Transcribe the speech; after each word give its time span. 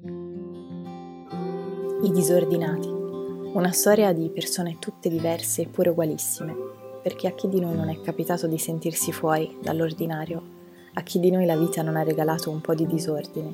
I 0.00 0.06
disordinati. 2.12 2.86
Una 2.86 3.72
storia 3.72 4.12
di 4.12 4.30
persone 4.30 4.76
tutte 4.78 5.08
diverse 5.08 5.62
eppure 5.62 5.90
ugualissime, 5.90 6.54
perché 7.02 7.26
a 7.26 7.32
chi 7.32 7.48
di 7.48 7.58
noi 7.58 7.74
non 7.74 7.88
è 7.88 8.00
capitato 8.00 8.46
di 8.46 8.58
sentirsi 8.58 9.10
fuori 9.10 9.58
dall'ordinario, 9.60 10.40
a 10.94 11.02
chi 11.02 11.18
di 11.18 11.32
noi 11.32 11.46
la 11.46 11.56
vita 11.56 11.82
non 11.82 11.96
ha 11.96 12.04
regalato 12.04 12.48
un 12.48 12.60
po' 12.60 12.76
di 12.76 12.86
disordine. 12.86 13.52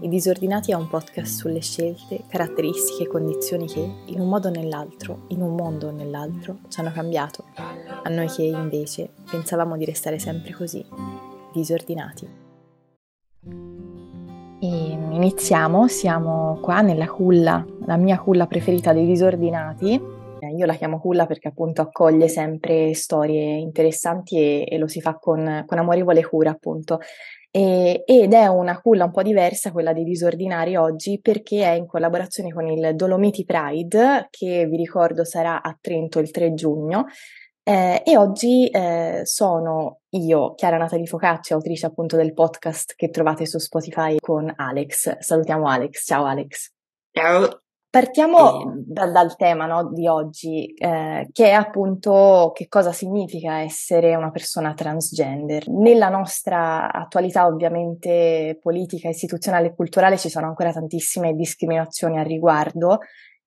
I 0.00 0.08
disordinati 0.08 0.72
è 0.72 0.74
un 0.74 0.88
podcast 0.88 1.40
sulle 1.40 1.60
scelte, 1.60 2.22
caratteristiche 2.26 3.02
e 3.02 3.08
condizioni 3.08 3.66
che, 3.66 3.86
in 4.06 4.18
un 4.18 4.30
modo 4.30 4.48
o 4.48 4.52
nell'altro, 4.52 5.24
in 5.28 5.42
un 5.42 5.54
mondo 5.54 5.88
o 5.88 5.90
nell'altro, 5.90 6.60
ci 6.68 6.80
hanno 6.80 6.92
cambiato, 6.92 7.44
a 7.54 8.08
noi 8.08 8.28
che 8.28 8.44
invece 8.44 9.10
pensavamo 9.30 9.76
di 9.76 9.84
restare 9.84 10.18
sempre 10.18 10.54
così, 10.54 10.82
disordinati. 11.52 12.44
Iniziamo, 15.16 15.88
siamo 15.88 16.58
qua 16.60 16.82
nella 16.82 17.06
culla, 17.06 17.64
la 17.86 17.96
mia 17.96 18.18
culla 18.18 18.46
preferita 18.46 18.92
dei 18.92 19.06
disordinati. 19.06 19.94
Eh, 19.94 20.50
io 20.54 20.66
la 20.66 20.74
chiamo 20.74 21.00
culla 21.00 21.24
perché 21.24 21.48
appunto 21.48 21.80
accoglie 21.80 22.28
sempre 22.28 22.92
storie 22.92 23.56
interessanti 23.56 24.36
e, 24.36 24.66
e 24.68 24.76
lo 24.76 24.86
si 24.86 25.00
fa 25.00 25.14
con, 25.14 25.64
con 25.66 25.78
amorevole 25.78 26.22
cura 26.22 26.50
appunto. 26.50 26.98
E, 27.50 28.02
ed 28.04 28.34
è 28.34 28.46
una 28.48 28.78
culla 28.78 29.04
un 29.04 29.10
po' 29.10 29.22
diversa 29.22 29.72
quella 29.72 29.94
dei 29.94 30.04
disordinari 30.04 30.76
oggi 30.76 31.18
perché 31.18 31.62
è 31.62 31.70
in 31.70 31.86
collaborazione 31.86 32.52
con 32.52 32.66
il 32.66 32.94
Dolomiti 32.94 33.46
Pride 33.46 34.26
che 34.28 34.66
vi 34.66 34.76
ricordo 34.76 35.24
sarà 35.24 35.62
a 35.62 35.74
Trento 35.80 36.18
il 36.18 36.30
3 36.30 36.52
giugno 36.52 37.06
eh, 37.68 38.00
e 38.06 38.16
oggi 38.16 38.68
eh, 38.68 39.22
sono 39.24 40.02
io, 40.10 40.54
Chiara 40.54 40.76
Natali 40.76 41.04
Focacci, 41.04 41.52
autrice 41.52 41.86
appunto 41.86 42.14
del 42.14 42.32
podcast 42.32 42.94
che 42.94 43.10
trovate 43.10 43.44
su 43.44 43.58
Spotify 43.58 44.18
con 44.20 44.52
Alex. 44.54 45.18
Salutiamo 45.18 45.66
Alex, 45.66 46.04
ciao 46.04 46.26
Alex. 46.26 46.70
Ciao. 47.10 47.62
Partiamo 47.90 48.72
da, 48.84 49.10
dal 49.10 49.34
tema 49.34 49.66
no, 49.66 49.90
di 49.90 50.06
oggi, 50.06 50.72
eh, 50.74 51.28
che 51.32 51.46
è 51.46 51.52
appunto 51.52 52.52
che 52.54 52.68
cosa 52.68 52.92
significa 52.92 53.60
essere 53.62 54.14
una 54.14 54.30
persona 54.30 54.72
transgender. 54.72 55.68
Nella 55.68 56.08
nostra 56.08 56.92
attualità 56.92 57.46
ovviamente 57.46 58.58
politica, 58.62 59.08
istituzionale 59.08 59.68
e 59.68 59.74
culturale 59.74 60.18
ci 60.18 60.28
sono 60.28 60.46
ancora 60.46 60.72
tantissime 60.72 61.34
discriminazioni 61.34 62.18
al 62.18 62.26
riguardo 62.26 62.98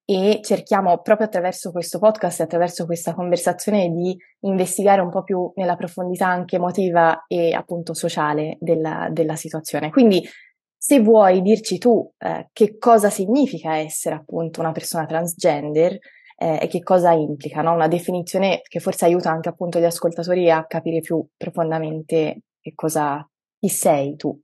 e 0.09 0.39
cerchiamo 0.41 1.01
proprio 1.03 1.27
attraverso 1.27 1.69
questo 1.69 1.99
podcast 1.99 2.39
e 2.39 2.43
attraverso 2.43 2.87
questa 2.87 3.13
conversazione 3.13 3.89
di 3.91 4.17
investigare 4.39 5.01
un 5.01 5.11
po' 5.11 5.21
più 5.21 5.51
nella 5.53 5.75
profondità 5.75 6.25
anche 6.25 6.55
emotiva 6.55 7.25
e 7.27 7.53
appunto 7.53 7.93
sociale 7.93 8.57
della, 8.59 9.07
della 9.11 9.35
situazione. 9.35 9.91
Quindi 9.91 10.27
se 10.75 10.99
vuoi 10.99 11.43
dirci 11.43 11.77
tu 11.77 12.11
eh, 12.17 12.49
che 12.53 12.79
cosa 12.79 13.11
significa 13.11 13.75
essere 13.75 14.15
appunto 14.15 14.61
una 14.61 14.71
persona 14.71 15.05
transgender 15.05 15.99
eh, 16.37 16.57
e 16.59 16.67
che 16.67 16.81
cosa 16.81 17.11
implica, 17.11 17.61
no? 17.61 17.73
una 17.73 17.87
definizione 17.87 18.61
che 18.67 18.79
forse 18.79 19.05
aiuta 19.05 19.29
anche 19.29 19.49
appunto 19.49 19.77
gli 19.77 19.85
ascoltatori 19.85 20.49
a 20.49 20.65
capire 20.65 21.01
più 21.01 21.23
profondamente 21.37 22.45
che 22.59 22.71
cosa, 22.73 23.23
chi 23.59 23.69
sei 23.69 24.15
tu. 24.15 24.35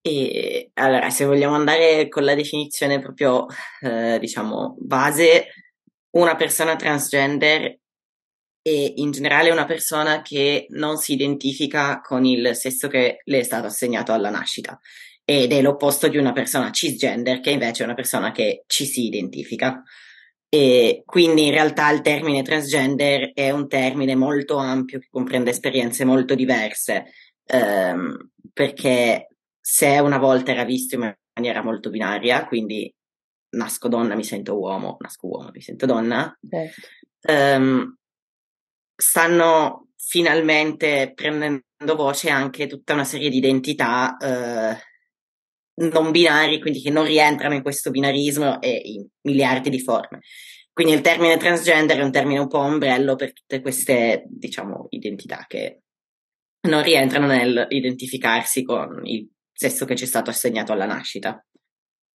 E 0.00 0.70
allora, 0.74 1.10
se 1.10 1.24
vogliamo 1.24 1.54
andare 1.54 2.08
con 2.08 2.24
la 2.24 2.34
definizione 2.34 3.00
proprio, 3.00 3.46
eh, 3.80 4.18
diciamo, 4.18 4.76
base, 4.78 5.48
una 6.10 6.36
persona 6.36 6.76
transgender 6.76 7.78
è 8.62 8.92
in 8.96 9.10
generale 9.10 9.50
una 9.50 9.64
persona 9.64 10.22
che 10.22 10.66
non 10.70 10.96
si 10.96 11.12
identifica 11.14 12.00
con 12.00 12.24
il 12.24 12.54
sesso 12.54 12.88
che 12.88 13.20
le 13.24 13.38
è 13.38 13.42
stato 13.42 13.66
assegnato 13.66 14.12
alla 14.12 14.30
nascita 14.30 14.78
ed 15.24 15.52
è 15.52 15.60
l'opposto 15.60 16.08
di 16.08 16.16
una 16.16 16.32
persona 16.32 16.70
cisgender 16.70 17.40
che 17.40 17.50
invece 17.50 17.82
è 17.82 17.86
una 17.86 17.94
persona 17.94 18.32
che 18.32 18.64
ci 18.66 18.86
si 18.86 19.06
identifica. 19.06 19.82
E 20.48 21.02
quindi 21.04 21.46
in 21.46 21.50
realtà 21.50 21.90
il 21.90 22.00
termine 22.00 22.42
transgender 22.42 23.32
è 23.34 23.50
un 23.50 23.68
termine 23.68 24.14
molto 24.14 24.56
ampio 24.56 24.98
che 24.98 25.08
comprende 25.10 25.50
esperienze 25.50 26.06
molto 26.06 26.34
diverse, 26.34 27.12
ehm, 27.44 28.30
perché 28.54 29.28
se 29.70 29.98
una 29.98 30.16
volta 30.16 30.50
era 30.50 30.64
visto 30.64 30.94
in 30.94 31.14
maniera 31.34 31.62
molto 31.62 31.90
binaria, 31.90 32.46
quindi 32.46 32.90
nasco 33.50 33.88
donna, 33.88 34.14
mi 34.14 34.24
sento 34.24 34.58
uomo, 34.58 34.96
nasco 34.98 35.26
uomo, 35.26 35.50
mi 35.52 35.60
sento 35.60 35.84
donna, 35.84 36.34
certo. 36.48 36.88
um, 37.30 37.94
stanno 38.96 39.88
finalmente 39.94 41.12
prendendo 41.14 41.64
voce 41.96 42.30
anche 42.30 42.66
tutta 42.66 42.94
una 42.94 43.04
serie 43.04 43.28
di 43.28 43.36
identità 43.36 44.16
uh, 44.18 45.84
non 45.84 46.12
binari, 46.12 46.62
quindi 46.62 46.80
che 46.80 46.88
non 46.88 47.04
rientrano 47.04 47.52
in 47.52 47.62
questo 47.62 47.90
binarismo 47.90 48.62
e 48.62 48.70
in 48.70 49.06
miliardi 49.20 49.68
di 49.68 49.80
forme. 49.80 50.20
Quindi 50.72 50.94
il 50.94 51.02
termine 51.02 51.36
transgender 51.36 51.98
è 51.98 52.02
un 52.02 52.10
termine 52.10 52.38
un 52.38 52.48
po' 52.48 52.60
ombrello 52.60 53.16
per 53.16 53.34
tutte 53.34 53.60
queste, 53.60 54.24
diciamo, 54.28 54.86
identità 54.88 55.44
che 55.46 55.82
non 56.68 56.82
rientrano 56.82 57.26
nel 57.26 57.66
identificarsi 57.68 58.62
con 58.62 59.04
il 59.04 59.28
sesso 59.58 59.84
che 59.84 59.96
ci 59.96 60.04
è 60.04 60.06
stato 60.06 60.30
assegnato 60.30 60.70
alla 60.72 60.86
nascita. 60.86 61.44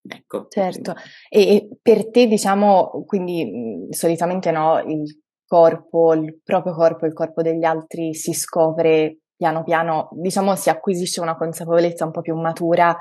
Ecco. 0.09 0.47
Certo, 0.49 0.95
e 1.29 1.69
per 1.81 2.09
te 2.11 2.27
diciamo, 2.27 3.05
quindi 3.05 3.89
solitamente 3.91 4.53
no, 4.53 4.79
il 4.81 5.23
corpo, 5.45 6.15
il 6.15 6.41
proprio 6.43 6.73
corpo, 6.73 7.07
il 7.07 7.13
corpo 7.13 7.43
degli 7.43 7.65
altri 7.65 8.15
si 8.15 8.33
scopre 8.33 9.19
piano 9.37 9.65
piano, 9.65 10.09
diciamo 10.13 10.55
si 10.55 10.71
acquisisce 10.71 11.21
una 11.21 11.37
consapevolezza 11.37 12.05
un 12.05 12.13
po' 12.13 12.21
più 12.21 12.37
matura 12.37 12.97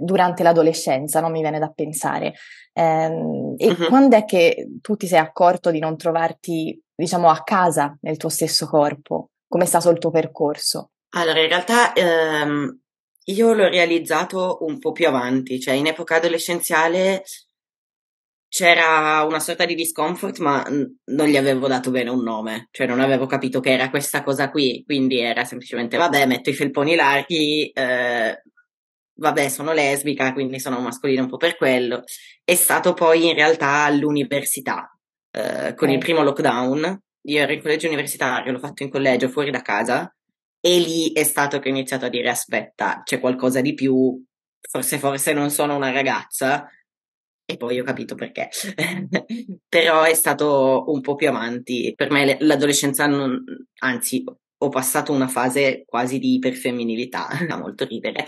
durante 0.00 0.42
l'adolescenza, 0.42 1.20
no? 1.20 1.28
mi 1.28 1.42
viene 1.42 1.58
da 1.58 1.68
pensare. 1.68 2.32
Ehm, 2.72 3.54
e 3.58 3.68
uh-huh. 3.68 3.88
quando 3.88 4.16
è 4.16 4.24
che 4.24 4.68
tu 4.80 4.96
ti 4.96 5.06
sei 5.06 5.18
accorto 5.18 5.70
di 5.70 5.80
non 5.80 5.98
trovarti, 5.98 6.82
diciamo, 6.94 7.28
a 7.28 7.42
casa 7.42 7.94
nel 8.00 8.16
tuo 8.16 8.30
stesso 8.30 8.66
corpo? 8.66 9.32
Com'è 9.46 9.66
stato 9.66 9.90
il 9.90 9.98
tuo 9.98 10.10
percorso? 10.10 10.92
Allora, 11.14 11.40
in 11.40 11.48
realtà 11.48 11.92
ehm, 11.92 12.82
io 13.24 13.52
l'ho 13.52 13.68
realizzato 13.68 14.58
un 14.62 14.78
po' 14.78 14.92
più 14.92 15.06
avanti, 15.06 15.60
cioè 15.60 15.74
in 15.74 15.86
epoca 15.86 16.16
adolescenziale 16.16 17.24
c'era 18.48 19.22
una 19.22 19.40
sorta 19.40 19.64
di 19.64 19.74
discomfort, 19.74 20.38
ma 20.40 20.62
non 20.68 21.26
gli 21.26 21.36
avevo 21.38 21.68
dato 21.68 21.90
bene 21.90 22.10
un 22.10 22.22
nome, 22.22 22.68
cioè 22.70 22.86
non 22.86 23.00
avevo 23.00 23.24
capito 23.24 23.60
che 23.60 23.70
era 23.72 23.88
questa 23.88 24.22
cosa 24.22 24.50
qui, 24.50 24.82
quindi 24.84 25.20
era 25.20 25.44
semplicemente 25.44 25.96
vabbè, 25.96 26.26
metto 26.26 26.50
i 26.50 26.54
felponi 26.54 26.94
larghi, 26.94 27.70
eh, 27.70 28.42
vabbè, 29.14 29.48
sono 29.48 29.72
lesbica, 29.72 30.34
quindi 30.34 30.60
sono 30.60 30.80
mascolina 30.80 31.22
un 31.22 31.28
po' 31.28 31.38
per 31.38 31.56
quello. 31.56 32.04
È 32.44 32.54
stato 32.54 32.92
poi 32.92 33.28
in 33.28 33.34
realtà 33.34 33.84
all'università, 33.84 34.90
eh, 35.30 35.74
con 35.74 35.88
okay. 35.88 35.94
il 35.94 35.98
primo 35.98 36.22
lockdown, 36.22 37.00
io 37.28 37.40
ero 37.40 37.52
in 37.52 37.62
collegio 37.62 37.86
universitario, 37.86 38.52
l'ho 38.52 38.58
fatto 38.58 38.82
in 38.82 38.90
collegio 38.90 39.28
fuori 39.30 39.50
da 39.50 39.62
casa, 39.62 40.14
e 40.64 40.78
lì 40.78 41.12
è 41.12 41.24
stato 41.24 41.58
che 41.58 41.68
ho 41.68 41.72
iniziato 41.72 42.04
a 42.04 42.08
dire 42.08 42.30
aspetta, 42.30 43.02
c'è 43.02 43.18
qualcosa 43.18 43.60
di 43.60 43.74
più, 43.74 44.24
forse 44.60 44.98
forse 44.98 45.32
non 45.32 45.50
sono 45.50 45.74
una 45.74 45.90
ragazza. 45.90 46.68
E 47.44 47.56
poi 47.56 47.80
ho 47.80 47.84
capito 47.84 48.14
perché. 48.14 48.48
Però 49.68 50.04
è 50.04 50.14
stato 50.14 50.84
un 50.86 51.00
po' 51.00 51.16
più 51.16 51.28
avanti. 51.28 51.92
Per 51.96 52.12
me 52.12 52.36
l'adolescenza 52.38 53.08
non, 53.08 53.42
anzi, 53.80 54.22
ho 54.24 54.68
passato 54.68 55.12
una 55.12 55.26
fase 55.26 55.82
quasi 55.84 56.20
di 56.20 56.34
iperfemminilità, 56.34 57.26
da 57.48 57.58
molto 57.58 57.84
ridere, 57.84 58.24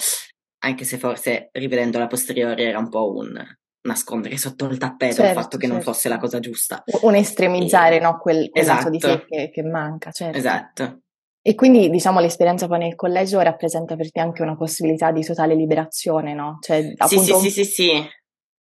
anche 0.65 0.85
se 0.85 0.99
forse 0.99 1.51
rivedendo 1.53 2.01
la 2.01 2.09
posteriore 2.09 2.65
era 2.65 2.81
un 2.81 2.89
po' 2.89 3.13
un 3.13 3.41
nascondere 3.83 4.39
sotto 4.39 4.65
il 4.65 4.79
tappeto 4.79 5.17
certo, 5.17 5.31
il 5.31 5.37
fatto 5.37 5.57
che 5.57 5.67
certo. 5.67 5.75
non 5.75 5.83
fosse 5.83 6.09
la 6.09 6.19
cosa 6.19 6.41
giusta. 6.41 6.83
Un 7.03 7.15
estremizzare, 7.15 7.99
e... 7.99 8.01
no? 8.01 8.19
Quel, 8.19 8.51
quel 8.51 8.63
esatto. 8.63 8.91
di 8.91 8.99
sé 8.99 9.25
che, 9.29 9.51
che 9.51 9.63
manca, 9.63 10.11
certo. 10.11 10.37
Esatto. 10.37 11.04
E 11.47 11.55
quindi 11.55 11.91
diciamo 11.91 12.21
l'esperienza 12.21 12.67
poi 12.67 12.79
nel 12.79 12.95
collegio 12.95 13.39
rappresenta 13.41 13.97
per 13.97 14.11
te 14.11 14.19
anche 14.19 14.41
una 14.41 14.57
possibilità 14.57 15.13
di 15.13 15.23
totale 15.23 15.55
liberazione, 15.55 16.33
no? 16.33 16.57
Cioè, 16.63 16.95
sì, 17.07 17.19
sì, 17.19 17.35
sì, 17.35 17.51
sì, 17.51 17.65
sì, 17.65 17.91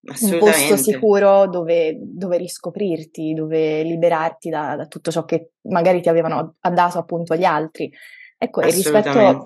un 0.02 0.38
posto 0.38 0.76
sicuro 0.76 1.48
dove, 1.48 1.96
dove, 1.98 2.36
riscoprirti, 2.36 3.32
dove 3.32 3.82
liberarti 3.84 4.50
da, 4.50 4.76
da, 4.76 4.86
tutto 4.86 5.10
ciò 5.10 5.24
che 5.24 5.52
magari 5.70 6.02
ti 6.02 6.10
avevano 6.10 6.56
dato 6.60 6.98
appunto 6.98 7.34
gli 7.36 7.44
altri. 7.44 7.90
Ecco, 8.36 8.60
e 8.60 8.66
rispetto 8.66 9.42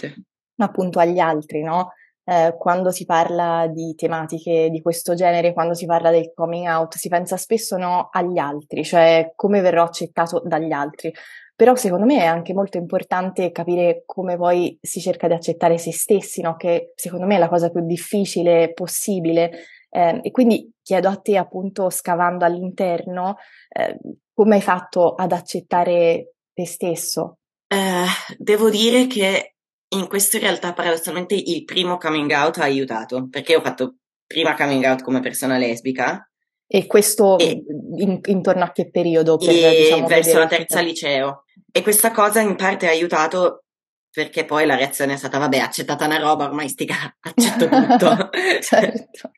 appunto 0.56 0.98
agli 0.98 1.20
altri, 1.20 1.62
no? 1.62 1.92
Eh, 2.24 2.56
quando 2.58 2.90
si 2.90 3.04
parla 3.04 3.68
di 3.72 3.94
tematiche 3.94 4.68
di 4.68 4.82
questo 4.82 5.14
genere, 5.14 5.52
quando 5.52 5.74
si 5.74 5.86
parla 5.86 6.10
del 6.10 6.32
coming 6.34 6.66
out, 6.66 6.96
si 6.96 7.08
pensa 7.08 7.36
spesso 7.36 7.76
no, 7.76 8.08
agli 8.10 8.38
altri, 8.38 8.82
cioè 8.82 9.30
come 9.36 9.60
verrò 9.60 9.84
accettato 9.84 10.42
dagli 10.44 10.72
altri. 10.72 11.14
Però 11.58 11.74
secondo 11.74 12.06
me 12.06 12.18
è 12.18 12.24
anche 12.24 12.54
molto 12.54 12.78
importante 12.78 13.50
capire 13.50 14.04
come 14.06 14.36
poi 14.36 14.78
si 14.80 15.00
cerca 15.00 15.26
di 15.26 15.32
accettare 15.32 15.76
se 15.76 15.92
stessi, 15.92 16.40
no? 16.40 16.54
che 16.54 16.92
secondo 16.94 17.26
me 17.26 17.34
è 17.34 17.38
la 17.40 17.48
cosa 17.48 17.68
più 17.68 17.84
difficile 17.84 18.72
possibile. 18.72 19.50
Eh, 19.90 20.20
e 20.22 20.30
quindi 20.30 20.70
chiedo 20.80 21.08
a 21.08 21.16
te, 21.16 21.36
appunto, 21.36 21.90
scavando 21.90 22.44
all'interno, 22.44 23.38
eh, 23.70 23.98
come 24.32 24.54
hai 24.54 24.60
fatto 24.60 25.14
ad 25.14 25.32
accettare 25.32 26.34
te 26.54 26.64
stesso? 26.64 27.38
Eh, 27.66 28.06
devo 28.36 28.70
dire 28.70 29.08
che 29.08 29.56
in 29.96 30.06
questo 30.06 30.36
in 30.36 30.42
realtà 30.42 30.72
paradossalmente 30.72 31.34
il 31.34 31.64
primo 31.64 31.96
coming 31.96 32.30
out 32.30 32.58
ha 32.58 32.62
aiutato, 32.62 33.26
perché 33.28 33.56
ho 33.56 33.62
fatto 33.62 33.96
prima 34.28 34.54
coming 34.54 34.84
out 34.84 35.02
come 35.02 35.18
persona 35.18 35.58
lesbica. 35.58 36.27
E 36.70 36.86
questo 36.86 37.38
e, 37.38 37.64
in, 37.96 38.20
intorno 38.26 38.64
a 38.64 38.72
che 38.72 38.90
periodo? 38.90 39.38
Per, 39.38 39.48
diciamo, 39.48 40.06
verso 40.06 40.38
la 40.38 40.46
terza 40.46 40.80
liceo. 40.80 41.44
E 41.72 41.82
questa 41.82 42.10
cosa 42.12 42.40
in 42.40 42.56
parte 42.56 42.86
ha 42.86 42.90
aiutato 42.90 43.64
perché 44.10 44.44
poi 44.44 44.66
la 44.66 44.74
reazione 44.74 45.14
è 45.14 45.16
stata, 45.16 45.38
vabbè, 45.38 45.58
accettata 45.58 46.04
una 46.04 46.18
roba, 46.18 46.44
ormai 46.44 46.68
stica, 46.68 47.16
accetto 47.20 47.68
tutto. 47.68 48.30
certo. 48.60 49.30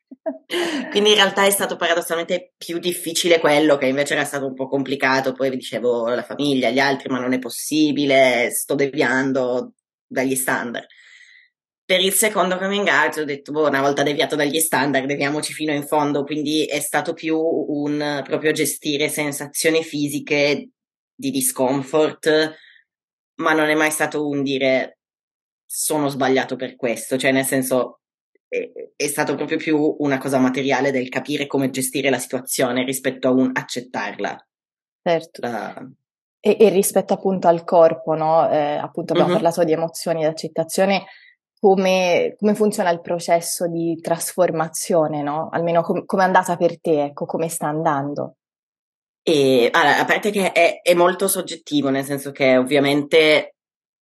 Quindi 0.91 1.11
in 1.11 1.17
realtà 1.17 1.45
è 1.45 1.51
stato 1.51 1.77
paradossalmente 1.77 2.55
più 2.57 2.79
difficile 2.79 3.39
quello, 3.39 3.77
che 3.77 3.87
invece 3.87 4.15
era 4.15 4.25
stato 4.25 4.47
un 4.47 4.55
po' 4.55 4.69
complicato. 4.69 5.33
Poi 5.33 5.51
vi 5.51 5.57
dicevo 5.57 6.09
la 6.09 6.23
famiglia, 6.23 6.71
gli 6.71 6.79
altri, 6.79 7.11
ma 7.11 7.21
non 7.21 7.33
è 7.33 7.39
possibile, 7.39 8.51
sto 8.51 8.75
deviando 8.75 9.75
dagli 10.07 10.35
standard. 10.35 10.87
Per 11.91 12.01
il 12.01 12.13
secondo 12.13 12.57
coming 12.57 12.87
out 12.87 13.17
ho 13.17 13.25
detto, 13.25 13.51
boh, 13.51 13.67
una 13.67 13.81
volta 13.81 14.05
deviato 14.05 14.37
dagli 14.37 14.61
standard, 14.61 15.07
deviamoci 15.07 15.53
fino 15.53 15.73
in 15.73 15.85
fondo, 15.85 16.23
quindi 16.23 16.65
è 16.65 16.79
stato 16.79 17.15
più 17.15 17.37
un 17.37 18.23
proprio 18.23 18.53
gestire 18.53 19.09
sensazioni 19.09 19.83
fisiche 19.83 20.69
di 21.13 21.31
discomfort, 21.33 22.55
ma 23.41 23.55
non 23.55 23.69
è 23.69 23.75
mai 23.75 23.91
stato 23.91 24.29
un 24.29 24.45
dire 24.45 24.99
sono 25.67 26.07
sbagliato 26.07 26.55
per 26.55 26.77
questo, 26.77 27.19
cioè 27.19 27.33
nel 27.33 27.45
senso 27.45 28.03
è, 28.47 28.71
è, 28.95 29.07
stato 29.09 29.35
proprio 29.35 29.59
più 29.59 29.97
una 29.99 30.19
cosa 30.19 30.39
materiale 30.39 30.93
del 30.93 31.09
capire 31.09 31.49
come 31.49 31.71
gestire 31.71 32.09
la 32.09 32.21
situazione 32.21 32.85
rispetto 32.85 33.27
a 33.27 33.33
un 33.33 33.51
accettarla. 33.53 34.47
Certo. 35.03 35.41
La... 35.41 35.91
E, 36.39 36.57
e, 36.57 36.69
rispetto 36.69 37.15
appunto 37.15 37.49
al 37.49 37.65
corpo, 37.65 38.15
no? 38.15 38.49
Eh, 38.49 38.77
appunto 38.77 39.13
abbiamo 39.13 39.33
mm-hmm. 39.33 39.43
parlato 39.43 39.65
di 39.65 39.73
emozioni, 39.73 40.21
di 40.21 40.27
accettazione, 40.27 41.07
come, 41.61 42.37
come, 42.39 42.55
funziona 42.55 42.91
il 42.91 43.03
processo 43.03 43.69
di 43.69 44.01
trasformazione, 44.01 45.23
no? 45.23 45.51
Almeno 45.53 45.83
com- 45.83 46.05
come 46.07 46.23
è 46.23 46.27
andata 46.27 46.57
per 46.57 46.81
te, 46.81 47.05
ecco, 47.05 47.27
come 47.27 47.49
sta 47.49 47.67
andando. 47.67 48.37
E 49.23 49.69
allora, 49.71 49.99
a 49.99 50.05
parte 50.07 50.31
che 50.31 50.53
è, 50.53 50.81
è 50.81 50.95
molto 50.95 51.29
soggettivo, 51.29 51.91
nel 51.91 52.05
senso 52.05 52.33
che 52.33 52.57
ovviamente 52.57 53.57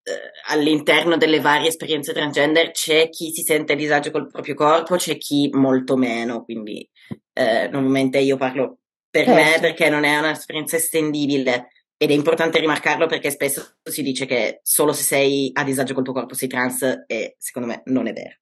eh, 0.05 0.12
all'interno 0.46 1.16
delle 1.16 1.40
varie 1.40 1.69
esperienze 1.69 2.12
transgender 2.12 2.70
c'è 2.70 3.08
chi 3.08 3.32
si 3.32 3.43
sente 3.43 3.72
a 3.72 3.76
disagio 3.76 4.12
col 4.12 4.28
proprio 4.28 4.54
corpo, 4.54 4.94
c'è 4.94 5.19
chi 5.19 5.50
molto 5.52 5.96
meno, 5.96 6.44
quindi 6.44 6.88
eh, 7.32 7.69
normalmente 7.72 8.19
io 8.19 8.37
parlo 8.37 8.78
per 9.11 9.25
certo. 9.25 9.43
me 9.43 9.58
perché 9.61 9.88
non 9.88 10.04
è 10.04 10.16
un'esperienza 10.19 10.76
estendibile 10.76 11.70
ed 12.00 12.11
è 12.11 12.15
importante 12.15 12.61
rimarcarlo 12.61 13.06
perché 13.06 13.31
spesso 13.31 13.77
si 13.83 14.03
dice 14.03 14.25
che 14.25 14.61
solo 14.62 14.93
se 14.93 15.03
sei 15.03 15.50
a 15.53 15.65
disagio 15.65 15.95
col 15.95 16.05
tuo 16.05 16.12
corpo 16.12 16.35
sei 16.35 16.49
trans 16.49 17.05
e 17.06 17.35
secondo 17.39 17.69
me 17.69 17.83
non 17.87 18.06
è 18.06 18.12
vero. 18.12 18.37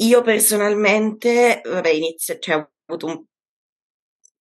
Io 0.00 0.22
personalmente, 0.22 1.60
vabbè, 1.62 1.90
inizio, 1.90 2.38
cioè, 2.38 2.56
ho 2.56 2.70
avuto 2.86 3.06
un, 3.06 3.24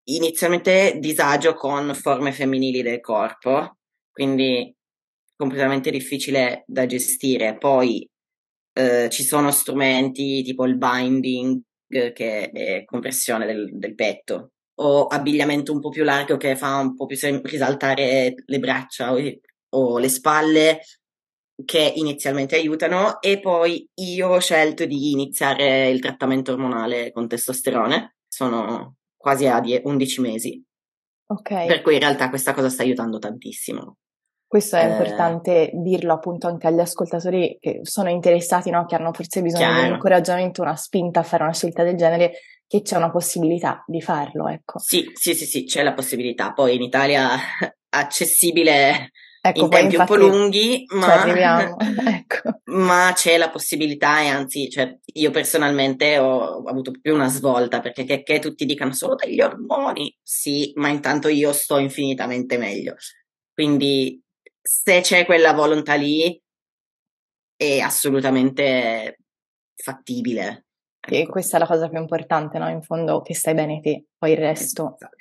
inizialmente 0.05 0.97
disagio 0.99 1.53
con 1.53 1.93
forme 1.95 2.31
femminili 2.31 2.81
del 2.81 3.01
corpo, 3.01 3.77
quindi 4.11 4.73
completamente 5.35 5.91
difficile 5.91 6.63
da 6.67 6.85
gestire. 6.85 7.57
Poi 7.57 8.07
eh, 8.73 9.09
ci 9.09 9.23
sono 9.23 9.51
strumenti 9.51 10.43
tipo 10.43 10.65
il 10.65 10.77
binding, 10.77 11.61
che 11.87 12.51
è 12.51 12.83
compressione 12.85 13.45
del, 13.45 13.69
del, 13.71 13.95
petto, 13.95 14.51
o 14.79 15.07
abbigliamento 15.07 15.71
un 15.71 15.79
po' 15.79 15.89
più 15.89 16.03
largo 16.03 16.37
che 16.37 16.55
fa 16.55 16.77
un 16.77 16.95
po' 16.95 17.05
più 17.05 17.15
sem- 17.15 17.45
risaltare 17.45 18.35
le 18.45 18.59
braccia 18.59 19.13
o, 19.13 19.17
o 19.69 19.97
le 19.97 20.09
spalle, 20.09 20.81
che 21.65 21.93
inizialmente 21.95 22.55
aiutano. 22.55 23.21
E 23.21 23.39
poi 23.39 23.87
io 23.95 24.29
ho 24.29 24.39
scelto 24.39 24.85
di 24.85 25.11
iniziare 25.11 25.89
il 25.89 25.99
trattamento 25.99 26.51
ormonale 26.51 27.11
con 27.11 27.27
testosterone. 27.27 28.17
Sono 28.27 28.95
quasi 29.15 29.47
a 29.47 29.61
11 29.83 30.21
mesi. 30.21 30.63
Ok. 31.29 31.65
Per 31.65 31.81
cui 31.81 31.95
in 31.95 31.99
realtà 31.99 32.29
questa 32.29 32.53
cosa 32.53 32.69
sta 32.69 32.83
aiutando 32.83 33.17
tantissimo. 33.17 33.97
Questo 34.47 34.77
è 34.77 34.85
eh, 34.85 34.91
importante 34.91 35.71
dirlo 35.73 36.13
appunto 36.13 36.47
anche 36.47 36.67
agli 36.67 36.79
ascoltatori 36.79 37.57
che 37.59 37.79
sono 37.81 38.09
interessati, 38.09 38.69
no? 38.69 38.85
che 38.85 38.95
hanno 38.95 39.11
forse 39.11 39.41
bisogno 39.41 39.65
chiaro. 39.65 39.81
di 39.81 39.87
un 39.87 39.93
incoraggiamento, 39.95 40.61
una 40.61 40.75
spinta 40.77 41.19
a 41.19 41.23
fare 41.23 41.43
una 41.43 41.53
scelta 41.53 41.83
del 41.83 41.97
genere, 41.97 42.31
che 42.67 42.81
c'è 42.81 42.97
una 42.97 43.09
possibilità 43.09 43.83
di 43.87 44.01
farlo, 44.01 44.47
ecco. 44.47 44.77
Sì, 44.79 45.09
sì, 45.13 45.33
sì, 45.33 45.45
sì, 45.45 45.63
c'è 45.63 45.83
la 45.83 45.93
possibilità. 45.93 46.51
Poi 46.51 46.75
in 46.75 46.81
Italia 46.81 47.29
accessibile 47.89 49.11
ecco, 49.41 49.63
in 49.63 49.69
tempi 49.69 49.95
un 49.95 50.05
po' 50.05 50.15
lunghi, 50.15 50.83
ma, 50.89 51.25
ecco. 52.07 52.61
ma, 52.65 53.11
c'è 53.15 53.37
la 53.37 53.49
possibilità 53.49 54.21
e 54.21 54.27
anzi, 54.27 54.69
cioè, 54.69 54.97
io 55.13 55.31
personalmente 55.31 56.17
ho 56.17 56.63
avuto 56.63 56.91
più 56.91 57.13
una 57.13 57.29
svolta 57.29 57.79
perché 57.79 58.03
che, 58.03 58.23
che 58.23 58.39
tutti 58.39 58.65
dicano 58.65 58.91
solo 58.91 59.15
degli 59.15 59.39
ormoni, 59.39 60.13
sì, 60.21 60.73
ma 60.75 60.89
intanto 60.89 61.29
io 61.29 61.53
sto 61.53 61.77
infinitamente 61.77 62.57
meglio. 62.57 62.95
Quindi 63.53 64.21
se 64.61 64.99
c'è 64.99 65.25
quella 65.25 65.53
volontà 65.53 65.95
lì, 65.95 66.39
è 67.55 67.79
assolutamente 67.79 69.19
fattibile. 69.75 70.66
Ecco. 71.07 71.15
E 71.15 71.27
questa 71.27 71.57
è 71.57 71.59
la 71.59 71.67
cosa 71.67 71.87
più 71.87 71.99
importante, 71.99 72.57
no? 72.57 72.69
In 72.69 72.81
fondo 72.81 73.21
che 73.21 73.33
stai 73.33 73.53
bene 73.53 73.79
te, 73.79 74.05
poi 74.17 74.31
il 74.31 74.37
resto. 74.37 74.95
Esatto. 74.95 75.15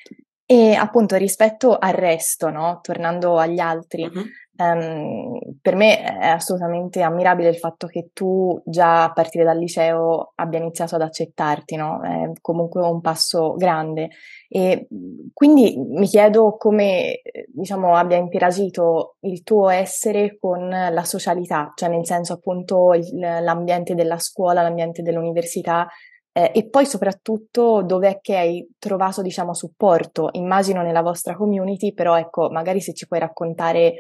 E 0.48 0.74
appunto 0.74 1.16
rispetto 1.16 1.76
al 1.76 1.92
resto, 1.92 2.50
no? 2.50 2.78
Tornando 2.80 3.38
agli 3.38 3.58
altri, 3.58 4.04
uh-huh. 4.04 4.24
Um, 4.58 5.38
per 5.60 5.74
me 5.74 6.02
è 6.02 6.28
assolutamente 6.28 7.02
ammirabile 7.02 7.50
il 7.50 7.58
fatto 7.58 7.86
che 7.86 8.10
tu 8.14 8.60
già 8.64 9.04
a 9.04 9.12
partire 9.12 9.44
dal 9.44 9.58
liceo 9.58 10.32
abbia 10.34 10.58
iniziato 10.58 10.94
ad 10.94 11.02
accettarti, 11.02 11.76
no? 11.76 12.00
È 12.02 12.32
comunque 12.40 12.80
un 12.80 13.00
passo 13.00 13.54
grande. 13.54 14.08
E 14.48 14.86
quindi 15.34 15.76
mi 15.76 16.06
chiedo 16.06 16.56
come, 16.56 17.20
diciamo, 17.48 17.94
abbia 17.94 18.16
interagito 18.16 19.16
il 19.20 19.42
tuo 19.42 19.68
essere 19.68 20.38
con 20.38 20.68
la 20.68 21.04
socialità, 21.04 21.72
cioè 21.74 21.90
nel 21.90 22.06
senso 22.06 22.34
appunto 22.34 22.94
il, 22.94 23.18
l'ambiente 23.18 23.94
della 23.94 24.18
scuola, 24.18 24.62
l'ambiente 24.62 25.02
dell'università, 25.02 25.86
eh, 26.32 26.50
e 26.54 26.68
poi 26.68 26.84
soprattutto 26.86 27.82
dove 27.82 28.08
è 28.08 28.18
che 28.20 28.36
hai 28.36 28.68
trovato, 28.78 29.22
diciamo, 29.22 29.54
supporto? 29.54 30.28
Immagino 30.32 30.82
nella 30.82 31.00
vostra 31.02 31.34
community, 31.34 31.92
però 31.94 32.18
ecco, 32.18 32.50
magari 32.50 32.80
se 32.80 32.92
ci 32.92 33.06
puoi 33.06 33.20
raccontare 33.20 33.94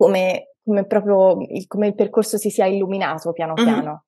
come, 0.00 0.54
come 0.64 0.86
proprio 0.86 1.42
il, 1.46 1.66
come 1.66 1.88
il 1.88 1.94
percorso 1.94 2.38
si 2.38 2.48
sia 2.48 2.64
illuminato 2.64 3.32
piano 3.32 3.52
piano. 3.52 4.06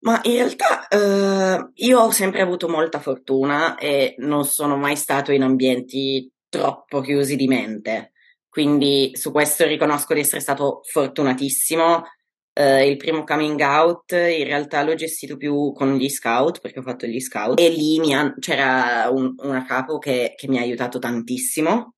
Ma 0.00 0.20
in 0.24 0.34
realtà 0.34 0.86
eh, 0.88 1.70
io 1.72 1.98
ho 1.98 2.10
sempre 2.10 2.42
avuto 2.42 2.68
molta 2.68 3.00
fortuna 3.00 3.76
e 3.76 4.14
non 4.18 4.44
sono 4.44 4.76
mai 4.76 4.94
stato 4.94 5.32
in 5.32 5.42
ambienti 5.42 6.30
troppo 6.50 7.00
chiusi 7.00 7.36
di 7.36 7.48
mente, 7.48 8.12
quindi 8.50 9.12
su 9.14 9.32
questo 9.32 9.64
riconosco 9.64 10.12
di 10.12 10.20
essere 10.20 10.42
stato 10.42 10.80
fortunatissimo. 10.84 12.04
Eh, 12.52 12.86
il 12.86 12.98
primo 12.98 13.24
coming 13.24 13.60
out 13.60 14.12
in 14.12 14.44
realtà 14.44 14.82
l'ho 14.82 14.94
gestito 14.94 15.36
più 15.36 15.72
con 15.72 15.94
gli 15.94 16.08
scout 16.08 16.60
perché 16.60 16.78
ho 16.78 16.82
fatto 16.82 17.06
gli 17.06 17.20
scout 17.20 17.60
e 17.60 17.68
lì 17.68 18.12
ha, 18.14 18.34
c'era 18.38 19.10
un, 19.10 19.34
una 19.38 19.64
capo 19.66 19.98
che, 19.98 20.34
che, 20.36 20.48
mi 20.48 20.58
ha 20.58 20.62
aiutato 20.62 20.98
tantissimo. 20.98 21.94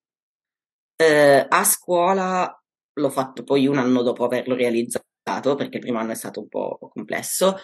Eh, 0.97 1.47
a 1.49 1.65
scuola 1.65 2.58
l'ho 2.99 3.11
fatto 3.11 3.43
poi 3.43 3.67
un 3.67 3.79
anno 3.79 4.03
dopo 4.03 4.25
averlo 4.25 4.55
realizzato, 4.55 5.55
perché 5.57 5.77
il 5.77 5.83
primo 5.83 5.99
anno 5.99 6.13
è 6.13 6.17
stato 6.17 6.41
un 6.41 6.49
po' 6.49 6.79
complesso, 6.93 7.57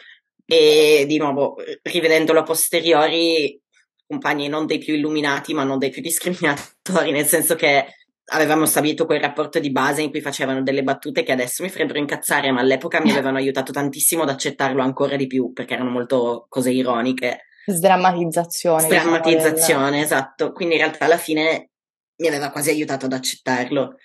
e 0.46 1.04
di 1.06 1.18
nuovo, 1.18 1.56
rivedendolo 1.82 2.40
a 2.40 2.42
posteriori, 2.42 3.60
compagni 4.06 4.48
non 4.48 4.66
dei 4.66 4.78
più 4.78 4.94
illuminati, 4.94 5.54
ma 5.54 5.64
non 5.64 5.78
dei 5.78 5.90
più 5.90 6.02
discriminatori, 6.02 7.10
nel 7.10 7.26
senso 7.26 7.54
che 7.54 7.86
avevamo 8.26 8.64
stabilito 8.64 9.04
quel 9.04 9.20
rapporto 9.20 9.58
di 9.58 9.70
base 9.70 10.02
in 10.02 10.10
cui 10.10 10.20
facevano 10.20 10.62
delle 10.62 10.82
battute 10.82 11.22
che 11.22 11.32
adesso 11.32 11.62
mi 11.62 11.68
farebbero 11.68 11.98
incazzare, 11.98 12.50
ma 12.50 12.60
all'epoca 12.60 13.00
mi 13.00 13.10
avevano 13.10 13.36
aiutato 13.36 13.72
tantissimo 13.72 14.22
ad 14.22 14.30
accettarlo 14.30 14.82
ancora 14.82 15.16
di 15.16 15.26
più, 15.26 15.52
perché 15.52 15.74
erano 15.74 15.90
molto 15.90 16.46
cose 16.48 16.70
ironiche. 16.70 17.46
Sdrammatizzazione. 17.66 18.82
Sdrammatizzazione, 18.82 19.84
diciamo, 19.84 20.02
esatto. 20.02 20.52
Quindi 20.52 20.74
in 20.74 20.80
realtà 20.80 21.06
alla 21.06 21.18
fine 21.18 21.70
mi 22.16 22.28
aveva 22.28 22.50
quasi 22.50 22.70
aiutato 22.70 23.06
ad 23.06 23.12
accettarlo. 23.12 23.96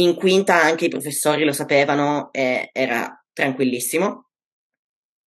In 0.00 0.14
quinta 0.14 0.62
anche 0.62 0.86
i 0.86 0.90
professori 0.90 1.44
lo 1.44 1.52
sapevano 1.52 2.30
e 2.32 2.70
era 2.72 3.22
tranquillissimo. 3.32 4.30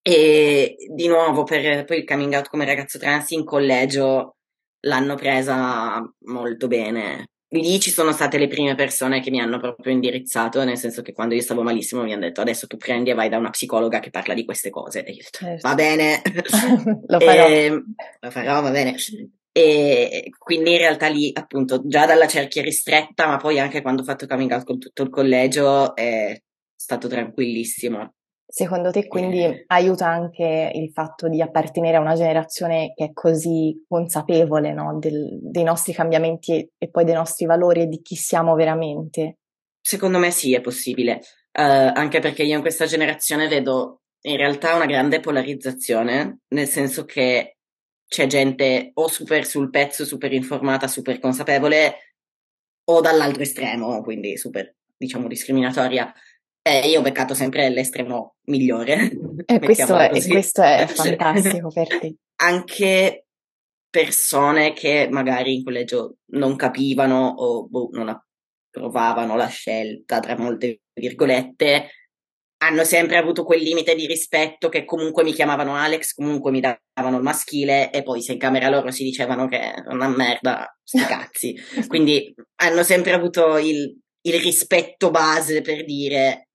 E 0.01 0.75
di 0.93 1.07
nuovo 1.07 1.43
per 1.43 1.85
poi 1.85 1.99
il 1.99 2.05
coming 2.05 2.33
out 2.33 2.49
come 2.49 2.65
ragazzo 2.65 2.97
trans 2.97 3.29
in 3.31 3.45
collegio 3.45 4.37
l'hanno 4.81 5.15
presa 5.15 6.01
molto 6.25 6.67
bene. 6.67 7.27
Lì 7.53 7.79
ci 7.79 7.91
sono 7.91 8.11
state 8.11 8.39
le 8.39 8.47
prime 8.47 8.73
persone 8.73 9.21
che 9.21 9.29
mi 9.29 9.39
hanno 9.39 9.59
proprio 9.59 9.93
indirizzato, 9.93 10.63
nel 10.63 10.77
senso 10.77 11.03
che 11.03 11.13
quando 11.13 11.35
io 11.35 11.41
stavo 11.41 11.61
malissimo 11.61 12.01
mi 12.01 12.11
hanno 12.11 12.23
detto 12.23 12.41
adesso 12.41 12.65
tu 12.65 12.77
prendi 12.77 13.11
e 13.11 13.13
vai 13.13 13.29
da 13.29 13.37
una 13.37 13.51
psicologa 13.51 13.99
che 13.99 14.09
parla 14.09 14.33
di 14.33 14.43
queste 14.43 14.71
cose. 14.71 15.03
E 15.03 15.11
io 15.11 15.19
ho 15.19 15.23
detto, 15.23 15.37
certo. 15.37 15.67
va 15.67 15.75
bene, 15.75 16.21
lo 17.05 17.19
farò. 17.19 17.47
E, 17.47 17.83
lo 18.19 18.31
farò, 18.31 18.61
va 18.61 18.71
bene. 18.71 18.95
E 19.55 20.31
quindi 20.35 20.71
in 20.71 20.79
realtà 20.79 21.07
lì, 21.07 21.29
appunto, 21.31 21.85
già 21.85 22.07
dalla 22.07 22.27
cerchia 22.27 22.63
ristretta, 22.63 23.27
ma 23.27 23.37
poi 23.37 23.59
anche 23.59 23.83
quando 23.83 24.01
ho 24.01 24.05
fatto 24.05 24.25
coming 24.25 24.51
out 24.51 24.63
con 24.63 24.79
tutto 24.79 25.03
il 25.03 25.09
collegio, 25.09 25.95
è 25.95 26.35
stato 26.75 27.07
tranquillissimo. 27.07 28.13
Secondo 28.45 28.91
te 28.91 29.07
quindi 29.07 29.63
aiuta 29.67 30.07
anche 30.07 30.71
il 30.75 30.91
fatto 30.91 31.27
di 31.27 31.41
appartenere 31.41 31.97
a 31.97 32.01
una 32.01 32.13
generazione 32.13 32.93
che 32.93 33.05
è 33.05 33.11
così 33.13 33.83
consapevole 33.87 34.73
no? 34.73 34.99
Del, 34.99 35.39
dei 35.41 35.63
nostri 35.63 35.93
cambiamenti 35.93 36.51
e, 36.51 36.69
e, 36.77 36.89
poi 36.89 37.03
dei 37.03 37.15
nostri 37.15 37.45
valori 37.45 37.81
e 37.81 37.87
di 37.87 38.01
chi 38.01 38.15
siamo 38.15 38.53
veramente? 38.53 39.37
Secondo 39.81 40.19
me 40.19 40.29
sì, 40.29 40.53
è 40.53 40.61
possibile, 40.61 41.13
uh, 41.13 41.93
anche 41.95 42.19
perché 42.19 42.43
io 42.43 42.55
in 42.55 42.61
questa 42.61 42.85
generazione 42.85 43.47
vedo 43.47 44.01
in 44.25 44.37
realtà 44.37 44.75
una 44.75 44.85
grande 44.85 45.19
polarizzazione, 45.19 46.41
nel 46.49 46.67
senso 46.67 47.05
che 47.05 47.52
c'è 48.13 48.27
gente 48.27 48.91
o 48.93 49.07
super 49.07 49.43
sul 49.43 49.71
pezzo, 49.71 50.05
super 50.05 50.31
informata, 50.31 50.87
super 50.87 51.17
consapevole, 51.17 51.95
o 52.91 53.01
dall'altro 53.01 53.41
estremo, 53.41 54.03
quindi 54.03 54.37
super, 54.37 54.75
diciamo, 54.95 55.27
discriminatoria. 55.27 56.13
Eh, 56.61 56.89
io 56.89 56.99
ho 56.99 57.01
beccato 57.01 57.33
sempre 57.33 57.69
l'estremo 57.69 58.35
migliore. 58.43 59.09
E 59.45 59.59
questo 59.59 59.97
è, 59.97 60.09
questo 60.09 60.61
è 60.61 60.85
fantastico 60.93 61.69
per 61.69 61.87
te. 61.99 62.15
Anche 62.35 63.25
persone 63.89 64.73
che 64.73 65.07
magari 65.09 65.55
in 65.55 65.63
collegio 65.63 66.17
non 66.33 66.55
capivano 66.55 67.33
o 67.35 67.67
boh, 67.67 67.89
non 67.93 68.09
approvavano 68.09 69.35
la 69.35 69.47
scelta, 69.47 70.19
tra 70.19 70.37
molte 70.37 70.81
virgolette, 70.93 71.89
hanno 72.65 72.83
sempre 72.83 73.17
avuto 73.17 73.43
quel 73.43 73.61
limite 73.61 73.93
di 73.93 74.05
rispetto 74.05 74.69
che 74.69 74.85
comunque 74.85 75.23
mi 75.23 75.33
chiamavano 75.33 75.75
Alex, 75.75 76.13
comunque 76.13 76.49
mi 76.49 76.61
davano 76.61 77.17
il 77.17 77.23
maschile 77.23 77.91
e 77.91 78.03
poi 78.03 78.21
se 78.21 78.33
in 78.33 78.39
camera 78.39 78.69
loro 78.69 78.89
si 78.91 79.03
dicevano 79.03 79.47
che 79.47 79.59
è 79.59 79.73
una 79.87 80.07
merda, 80.07 80.73
sti 80.81 80.99
cazzi. 81.05 81.55
Quindi 81.87 82.33
hanno 82.61 82.83
sempre 82.83 83.11
avuto 83.11 83.57
il, 83.57 83.99
il 84.21 84.39
rispetto 84.39 85.11
base 85.11 85.61
per 85.61 85.83
dire 85.83 86.47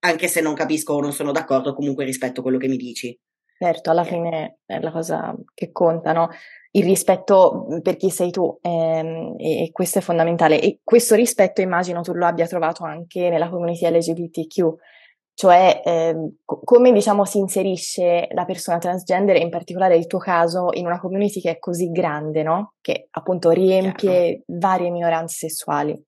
anche 0.00 0.28
se 0.28 0.40
non 0.40 0.54
capisco 0.54 0.94
o 0.94 1.00
non 1.00 1.12
sono 1.12 1.32
d'accordo, 1.32 1.74
comunque 1.74 2.04
rispetto 2.04 2.42
quello 2.42 2.58
che 2.58 2.68
mi 2.68 2.76
dici. 2.76 3.18
Certo, 3.58 3.90
alla 3.90 4.04
fine 4.04 4.58
è 4.66 4.78
la 4.80 4.92
cosa 4.92 5.34
che 5.54 5.72
conta, 5.72 6.12
no? 6.12 6.28
Il 6.72 6.84
rispetto 6.84 7.66
per 7.82 7.96
chi 7.96 8.10
sei 8.10 8.30
tu, 8.30 8.58
ehm, 8.60 9.34
e, 9.38 9.62
e, 9.62 9.70
questo 9.72 9.98
è 9.98 10.02
fondamentale. 10.02 10.60
E 10.60 10.80
questo 10.84 11.14
rispetto 11.14 11.62
immagino 11.62 12.02
tu 12.02 12.12
lo 12.12 12.26
abbia 12.26 12.46
trovato 12.46 12.84
anche 12.84 13.30
nella 13.30 13.48
community 13.48 13.88
LGBTQ, 13.88 14.74
cioè 15.36 16.14
co- 16.46 16.60
come 16.64 16.92
diciamo 16.92 17.26
si 17.26 17.36
inserisce 17.36 18.26
la 18.32 18.46
persona 18.46 18.78
transgender, 18.78 19.36
in 19.36 19.50
particolare 19.50 19.94
il 19.94 20.06
tuo 20.06 20.18
caso, 20.18 20.70
in 20.72 20.86
una 20.86 20.98
community 20.98 21.42
che 21.42 21.50
è 21.50 21.58
così 21.58 21.90
grande, 21.90 22.42
no? 22.42 22.72
Che 22.80 23.08
appunto 23.10 23.50
riempie 23.50 24.42
Chiaro. 24.42 24.42
varie 24.46 24.90
minoranze 24.90 25.48
sessuali. 25.48 26.02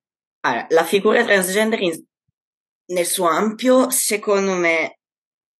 Allora, 0.46 0.66
la 0.70 0.84
figura 0.84 1.22
transgender 1.24 1.82
in, 1.82 2.02
nel 2.86 3.04
suo 3.04 3.26
ampio, 3.26 3.90
secondo 3.90 4.54
me, 4.54 5.00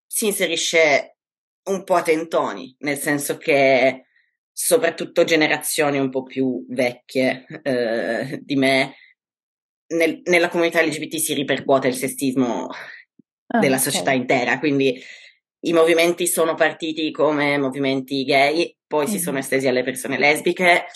si 0.06 0.28
inserisce 0.28 1.18
un 1.64 1.84
po' 1.84 1.96
a 1.96 2.02
tentoni, 2.02 2.75
nel 2.78 2.96
senso 2.96 3.37
che 3.37 4.06
soprattutto 4.50 5.25
generazioni 5.25 5.98
un 5.98 6.08
po' 6.08 6.22
più 6.22 6.64
vecchie 6.70 7.44
eh, 7.62 8.40
di 8.42 8.56
me, 8.56 8.94
nel, 9.88 10.22
nella 10.25 10.48
comunità 10.48 10.80
LGBT 10.80 11.16
si 11.16 11.34
ripercuote 11.34 11.88
il 11.88 11.94
sessismo 11.94 12.68
ah, 13.48 13.58
della 13.58 13.78
società 13.78 14.10
okay. 14.10 14.20
intera, 14.20 14.58
quindi 14.58 15.00
i 15.60 15.72
movimenti 15.72 16.26
sono 16.26 16.54
partiti 16.54 17.10
come 17.10 17.58
movimenti 17.58 18.24
gay, 18.24 18.76
poi 18.86 19.06
mm-hmm. 19.06 19.14
si 19.14 19.20
sono 19.20 19.38
estesi 19.38 19.66
alle 19.66 19.82
persone 19.82 20.18
lesbiche, 20.18 20.86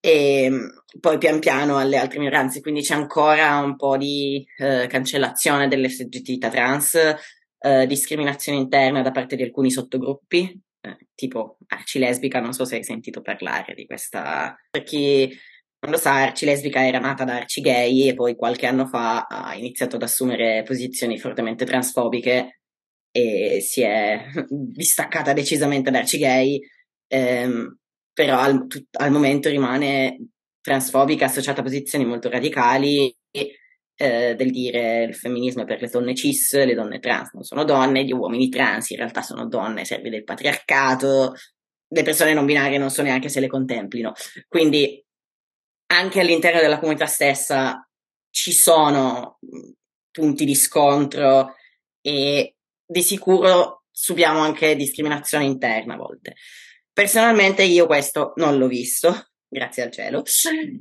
e 0.00 0.44
ehm, 0.44 0.84
poi 1.00 1.18
pian 1.18 1.38
piano 1.40 1.76
alle 1.76 1.96
altre 1.96 2.18
minoranze, 2.18 2.60
quindi 2.60 2.82
c'è 2.82 2.94
ancora 2.94 3.58
un 3.58 3.76
po' 3.76 3.96
di 3.96 4.46
eh, 4.58 4.86
cancellazione 4.88 5.68
dell'SGT 5.68 6.38
trans, 6.48 6.96
eh, 7.60 7.86
discriminazione 7.86 8.58
interna 8.58 9.02
da 9.02 9.10
parte 9.10 9.36
di 9.36 9.42
alcuni 9.42 9.70
sottogruppi, 9.70 10.60
eh, 10.80 11.08
tipo 11.14 11.58
Arcilesbica, 11.66 12.40
non 12.40 12.52
so 12.52 12.64
se 12.64 12.76
hai 12.76 12.84
sentito 12.84 13.20
parlare 13.20 13.74
di 13.74 13.86
questa, 13.86 14.56
per 14.70 14.84
chi 14.84 15.36
lo 15.80 15.96
sa, 15.96 16.22
Arcilesbica 16.22 16.86
era 16.86 16.98
nata 16.98 17.24
da 17.24 17.36
Arcigay 17.36 18.08
e 18.08 18.14
poi 18.14 18.34
qualche 18.34 18.66
anno 18.66 18.86
fa 18.86 19.26
ha 19.26 19.54
iniziato 19.54 19.96
ad 19.96 20.02
assumere 20.02 20.62
posizioni 20.64 21.18
fortemente 21.18 21.64
transfobiche 21.64 22.60
e 23.10 23.60
si 23.60 23.82
è 23.82 24.26
distaccata 24.48 25.32
decisamente 25.32 25.90
da 25.90 25.98
Arcigay. 25.98 26.60
Ehm, 27.06 27.78
però 28.12 28.38
al, 28.38 28.66
tut, 28.66 28.86
al 28.98 29.12
momento 29.12 29.48
rimane 29.48 30.30
transfobica, 30.60 31.26
associata 31.26 31.60
a 31.60 31.64
posizioni 31.64 32.04
molto 32.04 32.28
radicali 32.28 33.14
eh, 34.00 34.34
del 34.36 34.50
dire 34.50 35.04
il 35.04 35.14
femminismo 35.14 35.62
è 35.62 35.64
per 35.64 35.80
le 35.80 35.88
donne 35.88 36.14
cis, 36.14 36.54
le 36.64 36.74
donne 36.74 37.00
trans 37.00 37.32
non 37.32 37.42
sono 37.42 37.64
donne, 37.64 38.04
gli 38.04 38.12
uomini 38.12 38.48
trans 38.48 38.90
in 38.90 38.98
realtà 38.98 39.22
sono 39.22 39.46
donne, 39.46 39.84
serve 39.84 40.10
del 40.10 40.24
patriarcato, 40.24 41.34
le 41.88 42.02
persone 42.02 42.34
non 42.34 42.46
binarie 42.46 42.78
non 42.78 42.90
so 42.90 43.02
neanche 43.02 43.28
se 43.28 43.40
le 43.40 43.48
contemplino. 43.48 44.12
Quindi 44.46 45.04
anche 45.88 46.20
all'interno 46.20 46.60
della 46.60 46.78
comunità 46.78 47.06
stessa 47.06 47.86
ci 48.30 48.52
sono 48.52 49.38
punti 50.10 50.44
di 50.44 50.54
scontro 50.54 51.54
e 52.00 52.54
di 52.84 53.02
sicuro 53.02 53.84
subiamo 53.90 54.40
anche 54.40 54.76
discriminazione 54.76 55.44
interna 55.44 55.94
a 55.94 55.98
volte. 55.98 56.34
Personalmente 56.92 57.62
io 57.62 57.86
questo 57.86 58.32
non 58.36 58.58
l'ho 58.58 58.68
visto, 58.68 59.28
grazie 59.48 59.82
al 59.82 59.92
cielo, 59.92 60.22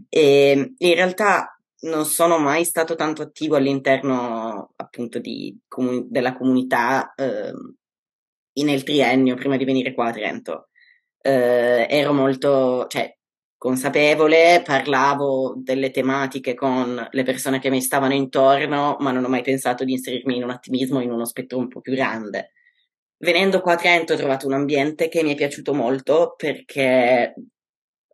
e 0.09 0.73
in 0.77 0.93
realtà 0.93 1.57
non 1.79 2.05
sono 2.05 2.37
mai 2.37 2.65
stato 2.65 2.95
tanto 2.95 3.21
attivo 3.21 3.55
all'interno 3.55 4.73
appunto 4.75 5.19
di, 5.19 5.57
comun- 5.67 6.07
della 6.09 6.35
comunità 6.35 7.13
eh, 7.15 7.51
nel 8.63 8.83
triennio 8.83 9.35
prima 9.35 9.57
di 9.57 9.65
venire 9.65 9.93
qua 9.93 10.07
a 10.07 10.11
Trento. 10.11 10.69
Eh, 11.21 11.87
ero 11.89 12.13
molto, 12.13 12.87
cioè, 12.87 13.16
consapevole, 13.57 14.61
parlavo 14.63 15.55
delle 15.57 15.89
tematiche 15.91 16.53
con 16.53 17.07
le 17.09 17.23
persone 17.23 17.59
che 17.59 17.69
mi 17.69 17.81
stavano 17.81 18.13
intorno, 18.13 18.97
ma 18.99 19.11
non 19.11 19.23
ho 19.23 19.29
mai 19.29 19.41
pensato 19.41 19.83
di 19.83 19.93
inserirmi 19.93 20.35
in 20.35 20.43
un 20.43 20.51
attivismo 20.51 21.01
in 21.01 21.11
uno 21.11 21.25
spettro 21.25 21.57
un 21.57 21.67
po' 21.67 21.81
più 21.81 21.93
grande. 21.93 22.51
Venendo 23.19 23.61
qua 23.61 23.73
a 23.73 23.77
Trento 23.77 24.13
ho 24.13 24.17
trovato 24.17 24.45
un 24.45 24.53
ambiente 24.53 25.09
che 25.09 25.23
mi 25.23 25.33
è 25.33 25.35
piaciuto 25.35 25.73
molto 25.73 26.35
perché 26.37 27.33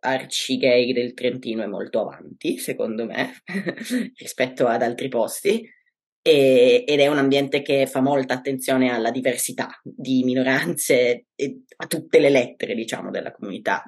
Arcigay 0.00 0.92
del 0.92 1.12
Trentino 1.12 1.62
è 1.62 1.66
molto 1.66 2.00
avanti, 2.00 2.58
secondo 2.58 3.04
me, 3.04 3.42
rispetto 4.16 4.66
ad 4.66 4.82
altri 4.82 5.08
posti. 5.08 5.68
E, 6.26 6.84
ed 6.86 7.00
è 7.00 7.06
un 7.08 7.18
ambiente 7.18 7.60
che 7.60 7.86
fa 7.86 8.00
molta 8.00 8.32
attenzione 8.32 8.90
alla 8.90 9.10
diversità 9.10 9.78
di 9.82 10.24
minoranze 10.24 11.26
e 11.34 11.64
a 11.76 11.86
tutte 11.86 12.18
le 12.18 12.30
lettere, 12.30 12.74
diciamo, 12.74 13.10
della 13.10 13.30
comunità. 13.30 13.82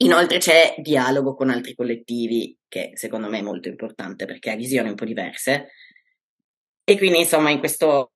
Inoltre 0.00 0.38
c'è 0.38 0.74
dialogo 0.78 1.34
con 1.34 1.50
altri 1.50 1.74
collettivi, 1.74 2.56
che 2.68 2.92
secondo 2.94 3.28
me 3.28 3.38
è 3.38 3.42
molto 3.42 3.68
importante 3.68 4.26
perché 4.26 4.50
ha 4.50 4.56
visioni 4.56 4.88
un 4.88 4.94
po' 4.94 5.04
diverse 5.04 5.68
e 6.88 6.96
quindi 6.96 7.18
insomma 7.18 7.50
in 7.50 7.58
questo 7.58 8.12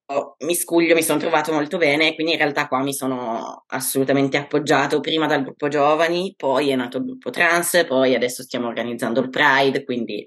miscuglio 0.47 0.95
mi 0.95 1.03
sono 1.03 1.19
trovato 1.19 1.53
molto 1.53 1.77
bene, 1.77 2.15
quindi 2.15 2.33
in 2.33 2.39
realtà 2.39 2.69
qua 2.69 2.83
mi 2.83 2.95
sono 2.95 3.65
assolutamente 3.67 4.39
appoggiato 4.39 5.01
prima 5.01 5.27
dal 5.27 5.43
gruppo 5.43 5.69
giovani, 5.69 6.33
poi 6.35 6.71
è 6.71 6.75
nato 6.75 6.97
il 6.97 7.05
gruppo 7.05 7.29
trans, 7.29 7.85
poi 7.87 8.15
adesso 8.15 8.43
stiamo 8.43 8.69
organizzando 8.69 9.21
il 9.21 9.29
Pride, 9.29 9.85
quindi 9.85 10.27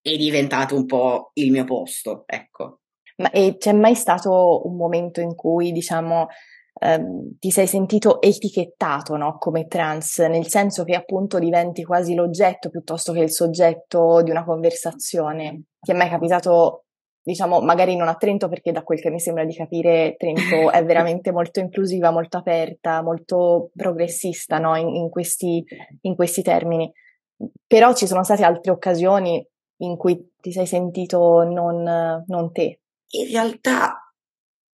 è 0.00 0.16
diventato 0.16 0.74
un 0.74 0.86
po' 0.86 1.32
il 1.34 1.50
mio 1.50 1.64
posto, 1.64 2.22
ecco. 2.24 2.78
Ma 3.16 3.30
c'è 3.30 3.72
mai 3.74 3.94
stato 3.94 4.66
un 4.66 4.74
momento 4.74 5.20
in 5.20 5.34
cui, 5.34 5.70
diciamo, 5.70 6.28
ehm, 6.80 7.38
ti 7.38 7.50
sei 7.50 7.66
sentito 7.66 8.20
etichettato, 8.20 9.16
no? 9.16 9.36
Come 9.38 9.66
trans, 9.66 10.18
nel 10.18 10.46
senso 10.46 10.84
che 10.84 10.94
appunto 10.94 11.38
diventi 11.38 11.84
quasi 11.84 12.14
l'oggetto 12.14 12.70
piuttosto 12.70 13.12
che 13.12 13.20
il 13.20 13.30
soggetto 13.30 14.22
di 14.22 14.30
una 14.30 14.44
conversazione? 14.44 15.64
Ti 15.80 15.92
è 15.92 15.94
mai 15.94 16.08
capitato 16.08 16.84
diciamo, 17.22 17.60
magari 17.60 17.94
non 17.96 18.08
a 18.08 18.14
Trento, 18.14 18.48
perché 18.48 18.72
da 18.72 18.82
quel 18.82 19.00
che 19.00 19.10
mi 19.10 19.20
sembra 19.20 19.44
di 19.44 19.54
capire, 19.54 20.16
Trento 20.18 20.70
è 20.70 20.84
veramente 20.84 21.30
molto 21.30 21.60
inclusiva, 21.60 22.10
molto 22.10 22.36
aperta, 22.36 23.02
molto 23.02 23.70
progressista 23.74 24.58
no? 24.58 24.76
in, 24.76 24.88
in, 24.88 25.08
questi, 25.08 25.64
in, 26.02 26.14
questi, 26.14 26.42
termini. 26.42 26.90
Però 27.66 27.94
ci 27.94 28.06
sono 28.06 28.22
state 28.24 28.44
altre 28.44 28.72
occasioni 28.72 29.44
in 29.78 29.96
cui 29.96 30.32
ti 30.40 30.52
sei 30.52 30.66
sentito 30.66 31.42
non, 31.42 32.24
non 32.26 32.52
te. 32.52 32.80
In 33.14 33.30
realtà 33.30 34.01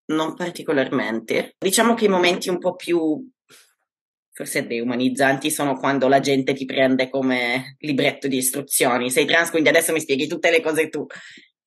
non 0.09 0.35
particolarmente. 0.35 1.55
Diciamo 1.59 1.95
che 1.95 2.05
i 2.05 2.09
momenti 2.09 2.49
un 2.49 2.59
po' 2.59 2.75
più 2.75 3.27
forse 4.38 4.69
deumanizzanti 4.69 5.50
sono 5.50 5.77
quando 5.77 6.07
la 6.07 6.21
gente 6.21 6.53
ti 6.53 6.65
prende 6.65 7.11
come 7.11 7.77
libretto 7.81 8.29
di 8.29 8.37
istruzioni. 8.37 9.11
Sei 9.11 9.25
trans, 9.25 9.50
quindi 9.50 9.69
adesso 9.69 9.93
mi 9.93 10.00
spieghi 10.00 10.29
tutte 10.29 10.50
le 10.50 10.61
cose 10.61 10.88
tu 10.88 11.05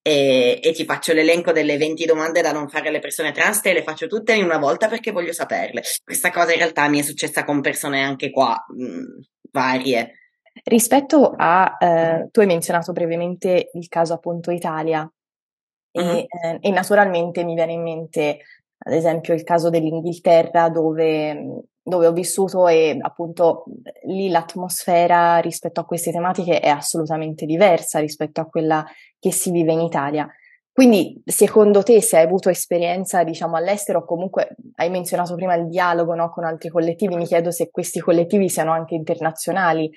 e, 0.01 0.59
e, 0.63 0.71
ti 0.71 0.85
faccio 0.85 1.11
l'elenco 1.11 1.51
delle 1.51 1.77
20 1.77 2.05
domande 2.05 2.41
da 2.41 2.53
non 2.53 2.69
fare 2.69 2.87
alle 2.87 2.99
persone 2.99 3.33
trans 3.33 3.63
e 3.65 3.73
le 3.73 3.83
faccio 3.83 4.07
tutte 4.07 4.33
in 4.33 4.45
una 4.45 4.57
volta 4.57 4.87
perché 4.87 5.11
voglio 5.11 5.33
saperle. 5.33 5.83
Questa 6.03 6.31
cosa 6.31 6.53
in 6.53 6.59
realtà 6.59 6.87
mi 6.87 6.99
è 6.99 7.03
successa 7.03 7.43
con 7.43 7.59
persone 7.59 8.01
anche 8.01 8.31
qua 8.31 8.55
mh, 8.67 9.21
varie. 9.51 10.13
Rispetto 10.63 11.33
a, 11.35 11.77
eh, 11.77 12.29
tu 12.31 12.39
hai 12.39 12.45
menzionato 12.45 12.93
brevemente 12.93 13.69
il 13.73 13.87
caso 13.89 14.13
appunto 14.13 14.51
Italia 14.51 15.09
e, 15.91 16.01
mm-hmm. 16.01 16.17
eh, 16.17 16.57
e 16.61 16.69
naturalmente 16.71 17.43
mi 17.43 17.53
viene 17.53 17.73
in 17.73 17.81
mente 17.81 18.39
ad 18.83 18.93
esempio 18.93 19.33
il 19.33 19.43
caso 19.43 19.69
dell'Inghilterra 19.69 20.69
dove, 20.69 21.65
dove 21.83 22.07
ho 22.07 22.11
vissuto 22.11 22.67
e 22.67 22.97
appunto 22.99 23.65
lì 24.05 24.29
l'atmosfera 24.29 25.37
rispetto 25.37 25.81
a 25.81 25.85
queste 25.85 26.11
tematiche 26.11 26.59
è 26.59 26.69
assolutamente 26.69 27.45
diversa 27.45 27.99
rispetto 27.99 28.41
a 28.41 28.45
quella 28.45 28.83
che 29.19 29.31
si 29.31 29.51
vive 29.51 29.73
in 29.73 29.81
Italia. 29.81 30.27
Quindi, 30.73 31.21
secondo 31.25 31.83
te, 31.83 32.01
se 32.01 32.17
hai 32.17 32.23
avuto 32.23 32.49
esperienza, 32.49 33.25
diciamo, 33.25 33.57
all'estero, 33.57 34.05
comunque 34.05 34.55
hai 34.75 34.89
menzionato 34.89 35.35
prima 35.35 35.53
il 35.55 35.67
dialogo 35.67 36.15
no, 36.15 36.29
con 36.31 36.45
altri 36.45 36.69
collettivi, 36.69 37.15
mi 37.17 37.25
chiedo 37.25 37.51
se 37.51 37.69
questi 37.69 37.99
collettivi 37.99 38.47
siano 38.49 38.71
anche 38.71 38.95
internazionali. 38.95 39.91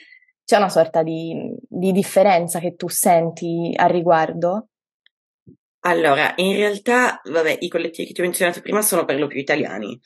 C'è 0.44 0.56
una 0.56 0.68
sorta 0.68 1.04
di, 1.04 1.56
di 1.68 1.92
differenza 1.92 2.58
che 2.58 2.74
tu 2.74 2.88
senti 2.88 3.72
al 3.74 3.88
riguardo? 3.88 4.70
Allora, 5.86 6.32
in 6.36 6.56
realtà, 6.56 7.20
vabbè, 7.24 7.58
i 7.60 7.68
collettivi 7.68 8.08
che 8.08 8.14
ti 8.14 8.20
ho 8.20 8.24
menzionato 8.24 8.62
prima 8.62 8.80
sono 8.80 9.04
per 9.04 9.18
lo 9.18 9.26
più 9.26 9.38
italiani. 9.38 10.00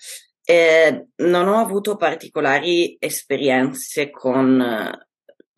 Eh, 0.44 1.08
non 1.16 1.46
ho 1.46 1.58
avuto 1.58 1.96
particolari 1.96 2.96
esperienze 2.98 4.10
con 4.10 4.60
eh, 4.60 5.08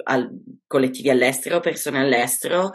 al, 0.05 0.31
collettivi 0.67 1.09
all'estero, 1.09 1.61
persone 1.61 2.00
all'estero. 2.00 2.73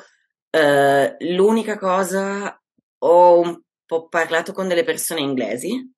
Eh, 0.49 1.15
l'unica 1.19 1.77
cosa, 1.77 2.59
ho 2.99 3.39
un 3.39 3.61
po' 3.85 4.07
parlato 4.07 4.51
con 4.51 4.67
delle 4.67 4.83
persone 4.83 5.21
inglesi 5.21 5.93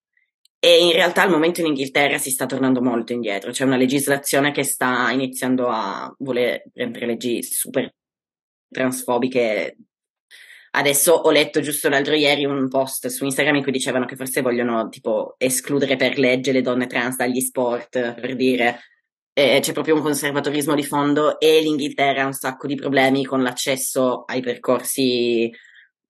e 0.59 0.83
in 0.83 0.91
realtà 0.91 1.21
al 1.21 1.29
momento 1.29 1.61
in 1.61 1.67
Inghilterra 1.67 2.17
si 2.17 2.31
sta 2.31 2.45
tornando 2.45 2.81
molto 2.81 3.13
indietro. 3.13 3.51
C'è 3.51 3.63
una 3.63 3.77
legislazione 3.77 4.51
che 4.51 4.63
sta 4.63 5.11
iniziando 5.11 5.69
a 5.69 6.13
voler 6.19 6.63
prendere 6.73 7.05
leggi 7.05 7.41
super 7.41 7.89
transfobiche 8.69 9.77
Adesso 10.77 11.11
ho 11.11 11.31
letto 11.31 11.59
giusto 11.59 11.89
l'altro 11.89 12.13
ieri 12.13 12.45
un 12.45 12.67
post 12.69 13.07
su 13.07 13.25
Instagram 13.25 13.55
in 13.55 13.63
cui 13.63 13.71
dicevano 13.71 14.05
che 14.05 14.15
forse 14.15 14.41
vogliono 14.43 14.89
tipo 14.89 15.33
escludere 15.39 15.95
per 15.95 16.19
legge 16.19 16.51
le 16.51 16.61
donne 16.61 16.85
trans 16.85 17.15
dagli 17.15 17.39
sport, 17.39 18.13
per 18.13 18.35
dire 18.35 18.81
eh, 19.33 19.57
c'è 19.59 19.73
proprio 19.73 19.95
un 19.95 20.03
conservatorismo 20.03 20.75
di 20.75 20.83
fondo 20.83 21.39
e 21.39 21.61
l'Inghilterra 21.61 22.21
ha 22.21 22.25
un 22.27 22.33
sacco 22.33 22.67
di 22.67 22.75
problemi 22.75 23.25
con 23.25 23.41
l'accesso 23.41 24.23
ai 24.25 24.41
percorsi 24.41 25.51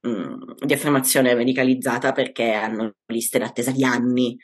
mh, 0.01 0.09
mm, 0.09 0.41
di 0.65 0.73
affermazione 0.73 1.33
medicalizzata 1.33 2.11
perché 2.11 2.51
hanno 2.51 2.95
liste 3.05 3.39
d'attesa 3.39 3.71
di 3.71 3.85
anni 3.85 4.37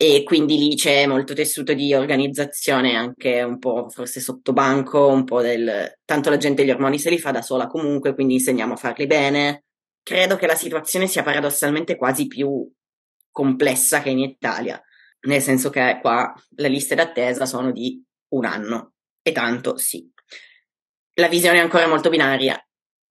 e 0.00 0.22
quindi 0.22 0.56
lì 0.58 0.76
c'è 0.76 1.06
molto 1.06 1.34
tessuto 1.34 1.74
di 1.74 1.92
organizzazione 1.92 2.94
anche 2.94 3.42
un 3.42 3.58
po' 3.58 3.88
forse 3.88 4.20
sotto 4.20 4.52
banco, 4.52 5.08
un 5.08 5.24
po' 5.24 5.42
del 5.42 5.98
tanto 6.04 6.30
la 6.30 6.36
gente 6.36 6.64
gli 6.64 6.70
ormoni 6.70 7.00
se 7.00 7.10
li 7.10 7.18
fa 7.18 7.32
da 7.32 7.42
sola 7.42 7.66
comunque, 7.66 8.14
quindi 8.14 8.34
insegniamo 8.34 8.74
a 8.74 8.76
farli 8.76 9.08
bene. 9.08 9.64
Credo 10.00 10.36
che 10.36 10.46
la 10.46 10.54
situazione 10.54 11.08
sia 11.08 11.24
paradossalmente 11.24 11.96
quasi 11.96 12.28
più 12.28 12.64
complessa 13.32 14.00
che 14.00 14.10
in 14.10 14.20
Italia, 14.20 14.80
nel 15.26 15.42
senso 15.42 15.68
che 15.68 15.98
qua 16.00 16.32
le 16.50 16.68
liste 16.68 16.94
d'attesa 16.94 17.44
sono 17.44 17.72
di 17.72 18.00
un 18.34 18.44
anno 18.44 18.92
e 19.20 19.32
tanto 19.32 19.78
sì. 19.78 20.08
La 21.14 21.26
visione 21.26 21.58
è 21.58 21.60
ancora 21.60 21.88
molto 21.88 22.08
binaria, 22.08 22.56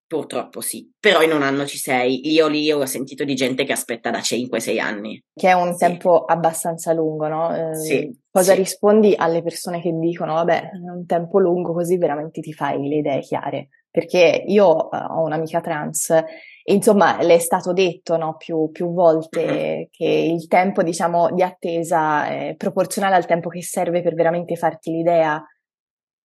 Purtroppo 0.07 0.61
sì, 0.61 0.89
però 0.97 1.21
in 1.21 1.33
un 1.33 1.41
anno 1.41 1.65
ci 1.65 1.77
sei. 1.77 2.31
Io 2.31 2.47
lì 2.47 2.71
ho 2.71 2.85
sentito 2.85 3.25
di 3.25 3.35
gente 3.35 3.65
che 3.65 3.73
aspetta 3.73 4.09
da 4.09 4.19
5-6 4.19 4.79
anni. 4.79 5.21
Che 5.33 5.49
è 5.49 5.51
un 5.51 5.73
sì. 5.73 5.79
tempo 5.79 6.23
abbastanza 6.23 6.93
lungo, 6.93 7.27
no? 7.27 7.53
Eh, 7.53 7.75
sì. 7.75 8.19
Cosa 8.31 8.53
sì. 8.53 8.57
rispondi 8.57 9.13
alle 9.17 9.43
persone 9.43 9.81
che 9.81 9.91
dicono, 9.91 10.35
vabbè, 10.35 10.61
è 10.61 10.89
un 10.89 11.05
tempo 11.05 11.39
lungo 11.39 11.73
così 11.73 11.97
veramente 11.97 12.39
ti 12.39 12.53
fai 12.53 12.87
le 12.87 12.95
idee 12.95 13.19
chiare? 13.19 13.67
Perché 13.91 14.43
io 14.45 14.69
uh, 14.69 14.89
ho 14.91 15.23
un'amica 15.23 15.59
trans 15.59 16.09
e 16.09 16.73
insomma 16.73 17.21
le 17.21 17.35
è 17.35 17.39
stato 17.39 17.73
detto 17.73 18.15
no, 18.15 18.35
più, 18.37 18.69
più 18.71 18.93
volte 18.93 19.41
uh-huh. 19.41 19.87
che 19.89 20.05
il 20.05 20.47
tempo 20.47 20.83
diciamo 20.83 21.31
di 21.33 21.41
attesa 21.41 22.27
è 22.27 22.55
proporzionale 22.55 23.15
al 23.15 23.25
tempo 23.25 23.49
che 23.49 23.63
serve 23.63 24.01
per 24.01 24.13
veramente 24.13 24.55
farti 24.55 24.91
l'idea 24.91 25.41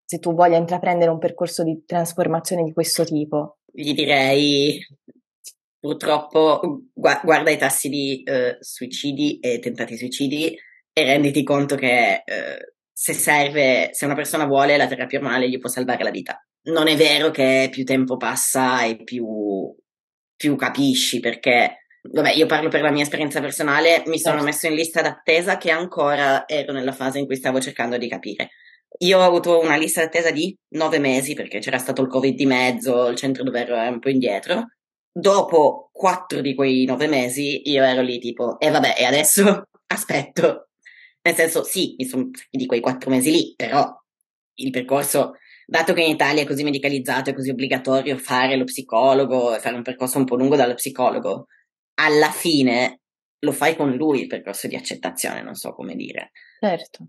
se 0.04 0.18
tu 0.18 0.34
voglia 0.34 0.56
intraprendere 0.56 1.10
un 1.10 1.18
percorso 1.18 1.62
di 1.62 1.84
trasformazione 1.86 2.64
di 2.64 2.72
questo 2.72 3.04
tipo 3.04 3.58
gli 3.72 3.94
direi 3.94 4.84
purtroppo 5.78 6.60
gu- 6.92 7.24
guarda 7.24 7.50
i 7.50 7.58
tassi 7.58 7.88
di 7.88 8.22
uh, 8.24 8.56
suicidi 8.60 9.40
e 9.40 9.58
tentati 9.58 9.96
suicidi 9.96 10.56
e 10.92 11.04
renditi 11.04 11.42
conto 11.42 11.74
che 11.74 12.22
uh, 12.24 12.72
se 12.92 13.14
serve, 13.14 13.90
se 13.92 14.04
una 14.04 14.14
persona 14.14 14.44
vuole, 14.44 14.76
la 14.76 14.86
terapia 14.86 15.18
ormonale 15.18 15.48
gli 15.48 15.58
può 15.58 15.68
salvare 15.68 16.04
la 16.04 16.10
vita. 16.10 16.44
Non 16.64 16.86
è 16.86 16.96
vero 16.96 17.30
che 17.30 17.68
più 17.70 17.84
tempo 17.84 18.16
passa 18.16 18.84
e 18.84 19.02
più, 19.02 19.74
più 20.36 20.54
capisci 20.54 21.18
perché 21.18 21.78
Vabbè, 22.04 22.32
io 22.32 22.46
parlo 22.46 22.68
per 22.68 22.82
la 22.82 22.90
mia 22.90 23.04
esperienza 23.04 23.40
personale, 23.40 24.02
mi 24.06 24.18
sono 24.18 24.34
certo. 24.34 24.44
messo 24.44 24.66
in 24.66 24.74
lista 24.74 25.02
d'attesa 25.02 25.56
che 25.56 25.70
ancora 25.70 26.48
ero 26.48 26.72
nella 26.72 26.90
fase 26.90 27.20
in 27.20 27.26
cui 27.26 27.36
stavo 27.36 27.60
cercando 27.60 27.96
di 27.96 28.08
capire. 28.08 28.50
Io 28.98 29.18
ho 29.18 29.22
avuto 29.22 29.58
una 29.60 29.76
lista 29.76 30.02
d'attesa 30.02 30.30
di 30.30 30.56
nove 30.74 30.98
mesi 30.98 31.34
perché 31.34 31.58
c'era 31.58 31.78
stato 31.78 32.02
il 32.02 32.08
Covid 32.08 32.34
di 32.34 32.46
mezzo, 32.46 33.08
il 33.08 33.16
centro 33.16 33.42
dove 33.42 33.60
ero 33.60 33.74
era 33.74 33.90
un 33.90 33.98
po' 33.98 34.10
indietro. 34.10 34.66
Dopo 35.10 35.90
quattro 35.92 36.40
di 36.40 36.54
quei 36.54 36.84
nove 36.84 37.06
mesi 37.06 37.68
io 37.70 37.82
ero 37.82 38.02
lì 38.02 38.18
tipo, 38.18 38.58
e 38.58 38.66
eh 38.66 38.70
vabbè, 38.70 38.94
e 38.98 39.04
adesso 39.04 39.68
aspetto. 39.88 40.68
Nel 41.22 41.34
senso, 41.34 41.62
sì, 41.62 41.94
mi 41.98 42.04
sono 42.04 42.30
di 42.50 42.66
quei 42.66 42.80
quattro 42.80 43.10
mesi 43.10 43.30
lì, 43.30 43.54
però 43.56 43.88
il 44.54 44.70
percorso, 44.70 45.36
dato 45.66 45.92
che 45.92 46.02
in 46.02 46.10
Italia 46.10 46.42
è 46.42 46.46
così 46.46 46.64
medicalizzato, 46.64 47.30
è 47.30 47.34
così 47.34 47.50
obbligatorio 47.50 48.16
fare 48.18 48.56
lo 48.56 48.64
psicologo, 48.64 49.58
fare 49.58 49.76
un 49.76 49.82
percorso 49.82 50.18
un 50.18 50.24
po' 50.24 50.36
lungo 50.36 50.56
dallo 50.56 50.74
psicologo, 50.74 51.46
alla 51.94 52.30
fine 52.30 53.00
lo 53.40 53.52
fai 53.52 53.76
con 53.76 53.92
lui 53.92 54.22
il 54.22 54.26
percorso 54.26 54.66
di 54.66 54.76
accettazione, 54.76 55.42
non 55.42 55.54
so 55.54 55.72
come 55.72 55.94
dire. 55.94 56.32
Certo. 56.60 57.08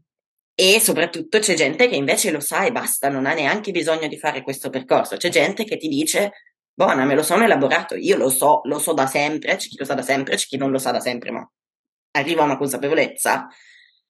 E 0.55 0.79
soprattutto 0.79 1.39
c'è 1.39 1.55
gente 1.55 1.87
che 1.87 1.95
invece 1.95 2.29
lo 2.29 2.39
sa 2.39 2.65
e 2.65 2.71
basta, 2.71 3.09
non 3.09 3.25
ha 3.25 3.33
neanche 3.33 3.71
bisogno 3.71 4.07
di 4.07 4.17
fare 4.17 4.43
questo 4.43 4.69
percorso. 4.69 5.17
C'è 5.17 5.29
gente 5.29 5.63
che 5.63 5.77
ti 5.77 5.87
dice, 5.87 6.31
buona, 6.73 7.05
me 7.05 7.15
lo 7.15 7.23
sono 7.23 7.43
elaborato, 7.43 7.95
io 7.95 8.17
lo 8.17 8.29
so, 8.29 8.61
lo 8.65 8.77
so 8.77 8.93
da 8.93 9.07
sempre, 9.07 9.55
c'è 9.55 9.67
chi 9.67 9.77
lo 9.77 9.85
sa 9.85 9.95
da 9.95 10.03
sempre, 10.03 10.35
c'è 10.35 10.45
chi 10.45 10.57
non 10.57 10.69
lo 10.69 10.77
sa 10.77 10.91
da 10.91 10.99
sempre, 10.99 11.31
ma 11.31 11.51
arriva 12.11 12.41
a 12.41 12.45
una 12.45 12.57
consapevolezza. 12.57 13.47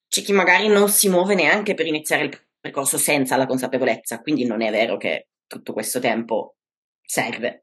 C'è 0.07 0.21
chi 0.21 0.33
magari 0.33 0.67
non 0.67 0.89
si 0.89 1.09
muove 1.09 1.33
neanche 1.33 1.73
per 1.75 1.87
iniziare 1.87 2.25
il 2.25 2.41
percorso 2.59 2.97
senza 2.97 3.37
la 3.37 3.45
consapevolezza, 3.45 4.19
quindi 4.19 4.45
non 4.45 4.61
è 4.61 4.69
vero 4.69 4.97
che 4.97 5.29
tutto 5.47 5.73
questo 5.73 5.99
tempo 5.99 6.55
serve 7.01 7.62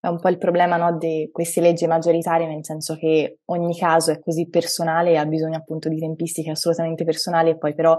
è 0.00 0.08
un 0.08 0.20
po' 0.20 0.28
il 0.28 0.38
problema 0.38 0.76
no, 0.76 0.96
di 0.96 1.28
queste 1.32 1.60
leggi 1.60 1.86
maggioritarie, 1.86 2.46
nel 2.46 2.64
senso 2.64 2.96
che 2.96 3.38
ogni 3.46 3.76
caso 3.76 4.12
è 4.12 4.20
così 4.20 4.48
personale 4.48 5.10
e 5.12 5.16
ha 5.16 5.24
bisogno 5.26 5.56
appunto 5.56 5.88
di 5.88 5.98
tempistiche 5.98 6.50
assolutamente 6.50 7.04
personali 7.04 7.50
e 7.50 7.58
poi 7.58 7.74
però 7.74 7.98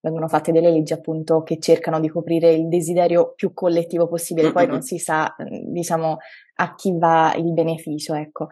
vengono 0.00 0.26
fatte 0.28 0.50
delle 0.50 0.70
leggi 0.70 0.92
appunto 0.92 1.42
che 1.42 1.58
cercano 1.60 2.00
di 2.00 2.08
coprire 2.08 2.50
il 2.52 2.66
desiderio 2.68 3.34
più 3.34 3.52
collettivo 3.52 4.08
possibile, 4.08 4.50
poi 4.50 4.66
non 4.66 4.82
si 4.82 4.98
sa 4.98 5.32
diciamo 5.64 6.16
a 6.56 6.74
chi 6.74 6.96
va 6.98 7.34
il 7.36 7.52
beneficio, 7.52 8.14
ecco. 8.14 8.48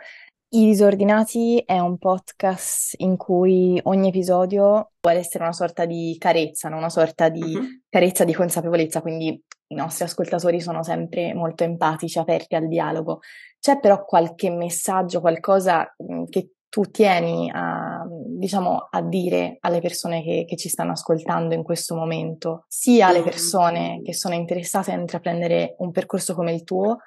I 0.52 0.64
disordinati 0.64 1.62
è 1.64 1.78
un 1.78 1.96
podcast 1.96 2.94
in 2.96 3.16
cui 3.16 3.78
ogni 3.84 4.08
episodio 4.08 4.90
vuole 5.00 5.18
essere 5.18 5.44
una 5.44 5.52
sorta 5.52 5.84
di 5.84 6.16
carezza, 6.18 6.68
no? 6.68 6.76
una 6.76 6.88
sorta 6.88 7.28
di 7.28 7.54
uh-huh. 7.54 7.82
carezza 7.88 8.24
di 8.24 8.34
consapevolezza, 8.34 9.00
quindi 9.00 9.28
i 9.28 9.74
nostri 9.76 10.02
ascoltatori 10.02 10.60
sono 10.60 10.82
sempre 10.82 11.34
molto 11.34 11.62
empatici, 11.62 12.18
aperti 12.18 12.56
al 12.56 12.66
dialogo. 12.66 13.20
C'è 13.60 13.78
però 13.78 14.04
qualche 14.04 14.50
messaggio, 14.50 15.20
qualcosa 15.20 15.94
mm, 16.02 16.24
che 16.24 16.54
tu 16.68 16.82
tieni 16.82 17.48
a, 17.54 18.04
diciamo, 18.08 18.88
a 18.90 19.02
dire 19.02 19.58
alle 19.60 19.80
persone 19.80 20.24
che, 20.24 20.44
che, 20.48 20.56
ci 20.56 20.68
stanno 20.68 20.92
ascoltando 20.92 21.54
in 21.54 21.62
questo 21.62 21.94
momento, 21.94 22.64
sia 22.66 23.06
alle 23.06 23.22
persone 23.22 24.00
che 24.02 24.14
sono 24.14 24.34
interessate 24.34 24.90
a 24.90 24.98
intraprendere 24.98 25.76
un 25.78 25.92
percorso 25.92 26.34
come 26.34 26.52
il 26.52 26.64
tuo, 26.64 26.98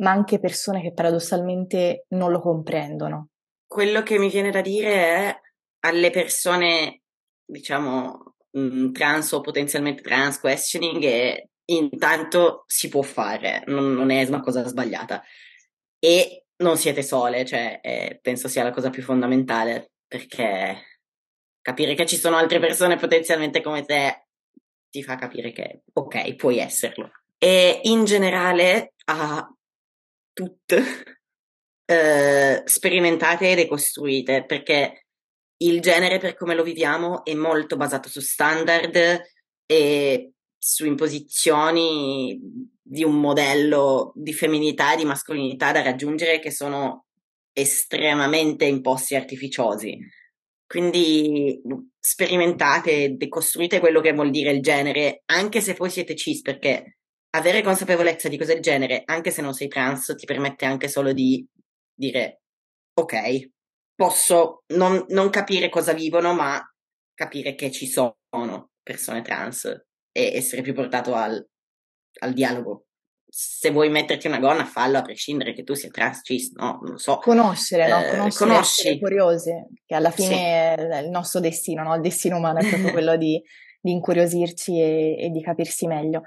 ma 0.00 0.10
anche 0.10 0.38
persone 0.38 0.82
che 0.82 0.92
paradossalmente 0.92 2.06
non 2.10 2.30
lo 2.30 2.40
comprendono. 2.40 3.28
Quello 3.66 4.02
che 4.02 4.18
mi 4.18 4.28
viene 4.28 4.50
da 4.50 4.60
dire 4.60 4.92
è 4.92 5.40
alle 5.80 6.10
persone, 6.10 7.02
diciamo, 7.44 8.34
mm, 8.58 8.92
trans 8.92 9.32
o 9.32 9.40
potenzialmente 9.40 10.02
trans 10.02 10.40
questioning 10.40 11.02
è 11.04 11.44
intanto 11.66 12.64
si 12.66 12.88
può 12.88 13.02
fare, 13.02 13.62
non, 13.66 13.92
non 13.92 14.10
è 14.10 14.24
una 14.26 14.40
cosa 14.40 14.66
sbagliata. 14.66 15.22
E 15.98 16.46
non 16.56 16.76
siete 16.76 17.02
sole, 17.02 17.44
cioè 17.44 17.78
eh, 17.82 18.18
penso 18.20 18.48
sia 18.48 18.64
la 18.64 18.72
cosa 18.72 18.90
più 18.90 19.02
fondamentale, 19.02 19.92
perché 20.06 21.00
capire 21.60 21.94
che 21.94 22.06
ci 22.06 22.16
sono 22.16 22.36
altre 22.36 22.58
persone 22.58 22.96
potenzialmente 22.96 23.62
come 23.62 23.84
te 23.84 24.26
ti 24.90 25.02
fa 25.02 25.14
capire 25.16 25.52
che 25.52 25.82
ok, 25.92 26.34
puoi 26.34 26.58
esserlo. 26.58 27.10
E 27.38 27.80
in 27.84 28.04
generale 28.04 28.94
a 29.04 29.48
tutte 30.40 30.84
eh, 31.84 32.62
sperimentate 32.64 33.50
e 33.50 33.54
decostruite, 33.54 34.44
perché 34.44 35.06
il 35.58 35.80
genere 35.80 36.18
per 36.18 36.34
come 36.34 36.54
lo 36.54 36.62
viviamo 36.62 37.24
è 37.24 37.34
molto 37.34 37.76
basato 37.76 38.08
su 38.08 38.20
standard 38.20 39.22
e 39.66 40.32
su 40.56 40.86
imposizioni 40.86 42.38
di 42.80 43.04
un 43.04 43.20
modello 43.20 44.12
di 44.14 44.32
femminilità 44.32 44.94
e 44.94 44.96
di 44.96 45.04
mascolinità 45.04 45.72
da 45.72 45.82
raggiungere 45.82 46.38
che 46.38 46.50
sono 46.50 47.06
estremamente 47.52 48.64
imposti 48.64 49.14
artificiosi. 49.14 49.98
Quindi 50.66 51.60
sperimentate, 51.98 53.16
decostruite 53.16 53.80
quello 53.80 54.00
che 54.00 54.12
vuol 54.12 54.30
dire 54.30 54.52
il 54.52 54.62
genere, 54.62 55.22
anche 55.26 55.60
se 55.60 55.74
poi 55.74 55.90
siete 55.90 56.14
cis, 56.14 56.40
perché 56.42 56.99
avere 57.30 57.62
consapevolezza 57.62 58.28
di 58.28 58.38
cos'è 58.38 58.54
il 58.54 58.62
genere, 58.62 59.02
anche 59.04 59.30
se 59.30 59.42
non 59.42 59.54
sei 59.54 59.68
trans, 59.68 60.14
ti 60.16 60.26
permette 60.26 60.64
anche 60.64 60.88
solo 60.88 61.12
di 61.12 61.46
dire, 61.94 62.42
ok, 62.94 63.50
posso 63.94 64.62
non, 64.68 65.04
non 65.08 65.30
capire 65.30 65.68
cosa 65.68 65.92
vivono, 65.92 66.34
ma 66.34 66.62
capire 67.14 67.54
che 67.54 67.70
ci 67.70 67.86
sono 67.86 68.16
persone 68.82 69.22
trans 69.22 69.64
e 70.12 70.34
essere 70.34 70.62
più 70.62 70.74
portato 70.74 71.14
al, 71.14 71.46
al 72.20 72.32
dialogo 72.32 72.86
se 73.30 73.70
vuoi 73.70 73.88
metterti 73.88 74.26
una 74.26 74.40
gonna, 74.40 74.64
fallo 74.64 74.98
a 74.98 75.02
prescindere 75.02 75.52
che 75.52 75.62
tu 75.62 75.74
sia 75.74 75.88
trans, 75.88 76.20
cis, 76.24 76.50
no, 76.52 76.80
non 76.82 76.92
lo 76.92 76.98
so. 76.98 77.18
Conoscere, 77.18 77.88
no? 77.88 78.00
Eh, 78.00 78.10
conoscere, 78.10 78.50
conosci. 78.50 78.98
curiose, 78.98 79.68
che 79.86 79.94
alla 79.94 80.10
fine 80.10 80.74
sì. 80.76 80.84
è 80.84 81.00
il 81.02 81.10
nostro 81.10 81.38
destino, 81.38 81.84
no? 81.84 81.94
Il 81.94 82.00
destino 82.00 82.36
umano 82.36 82.58
è 82.58 82.68
proprio 82.68 82.90
quello 82.92 83.16
di, 83.16 83.40
di 83.80 83.92
incuriosirci 83.92 84.80
e, 84.80 85.16
e, 85.18 85.30
di 85.30 85.40
capirsi 85.42 85.86
meglio. 85.86 86.22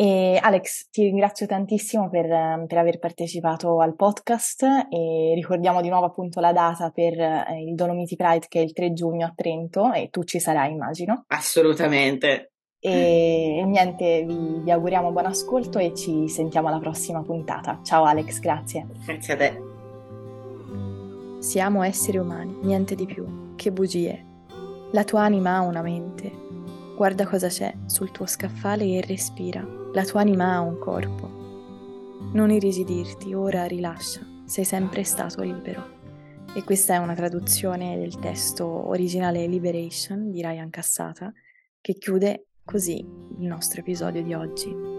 E 0.00 0.38
Alex, 0.40 0.90
ti 0.92 1.02
ringrazio 1.02 1.46
tantissimo 1.46 2.08
per, 2.08 2.28
per, 2.68 2.78
aver 2.78 3.00
partecipato 3.00 3.80
al 3.80 3.96
podcast 3.96 4.62
e 4.62 5.32
ricordiamo 5.34 5.80
di 5.80 5.88
nuovo 5.88 6.06
appunto 6.06 6.38
la 6.38 6.52
data 6.52 6.90
per 6.90 7.18
eh, 7.18 7.64
il 7.66 7.74
Dolomiti 7.74 8.14
Pride 8.14 8.46
che 8.48 8.60
è 8.60 8.62
il 8.62 8.72
3 8.72 8.92
giugno 8.92 9.26
a 9.26 9.32
Trento 9.34 9.92
e 9.92 10.08
tu 10.08 10.22
ci 10.22 10.38
sarai 10.38 10.70
immagino. 10.70 11.24
Assolutamente. 11.26 12.52
E 12.78 13.64
niente, 13.66 14.22
vi, 14.24 14.60
vi 14.62 14.70
auguriamo 14.70 15.10
buon 15.10 15.26
ascolto 15.26 15.80
e 15.80 15.92
ci 15.96 16.28
sentiamo 16.28 16.68
alla 16.68 16.78
prossima 16.78 17.20
puntata. 17.24 17.80
Ciao 17.82 18.04
Alex, 18.04 18.38
grazie. 18.38 18.86
Grazie 19.04 19.32
a 19.32 19.36
te. 19.36 19.60
Siamo 21.40 21.82
esseri 21.82 22.18
umani, 22.18 22.56
niente 22.62 22.94
di 22.94 23.04
più, 23.04 23.56
che 23.56 23.72
bugie. 23.72 24.24
La 24.92 25.02
tua 25.02 25.22
anima 25.22 25.56
ha 25.56 25.62
una 25.62 25.82
mente. 25.82 26.46
Guarda 26.98 27.28
cosa 27.28 27.46
c'è 27.46 27.72
sul 27.86 28.10
tuo 28.10 28.26
scaffale 28.26 28.84
e 28.84 29.00
respira. 29.00 29.64
La 29.92 30.04
tua 30.04 30.20
anima 30.20 30.54
ha 30.54 30.60
un 30.60 30.80
corpo. 30.80 31.30
Non 32.32 32.50
irrigidirti, 32.50 33.34
ora 33.34 33.66
rilascia, 33.66 34.26
sei 34.46 34.64
sempre 34.64 35.04
stato 35.04 35.42
libero. 35.42 36.00
E 36.56 36.64
questa 36.64 36.94
è 36.94 36.96
una 36.96 37.14
traduzione 37.14 37.96
del 37.96 38.18
testo 38.18 38.66
originale 38.66 39.46
Liberation 39.46 40.32
di 40.32 40.42
Ryan 40.42 40.70
Cassata, 40.70 41.32
che 41.80 41.94
chiude 41.94 42.46
così 42.64 42.98
il 42.98 43.46
nostro 43.46 43.78
episodio 43.78 44.20
di 44.24 44.34
oggi. 44.34 44.97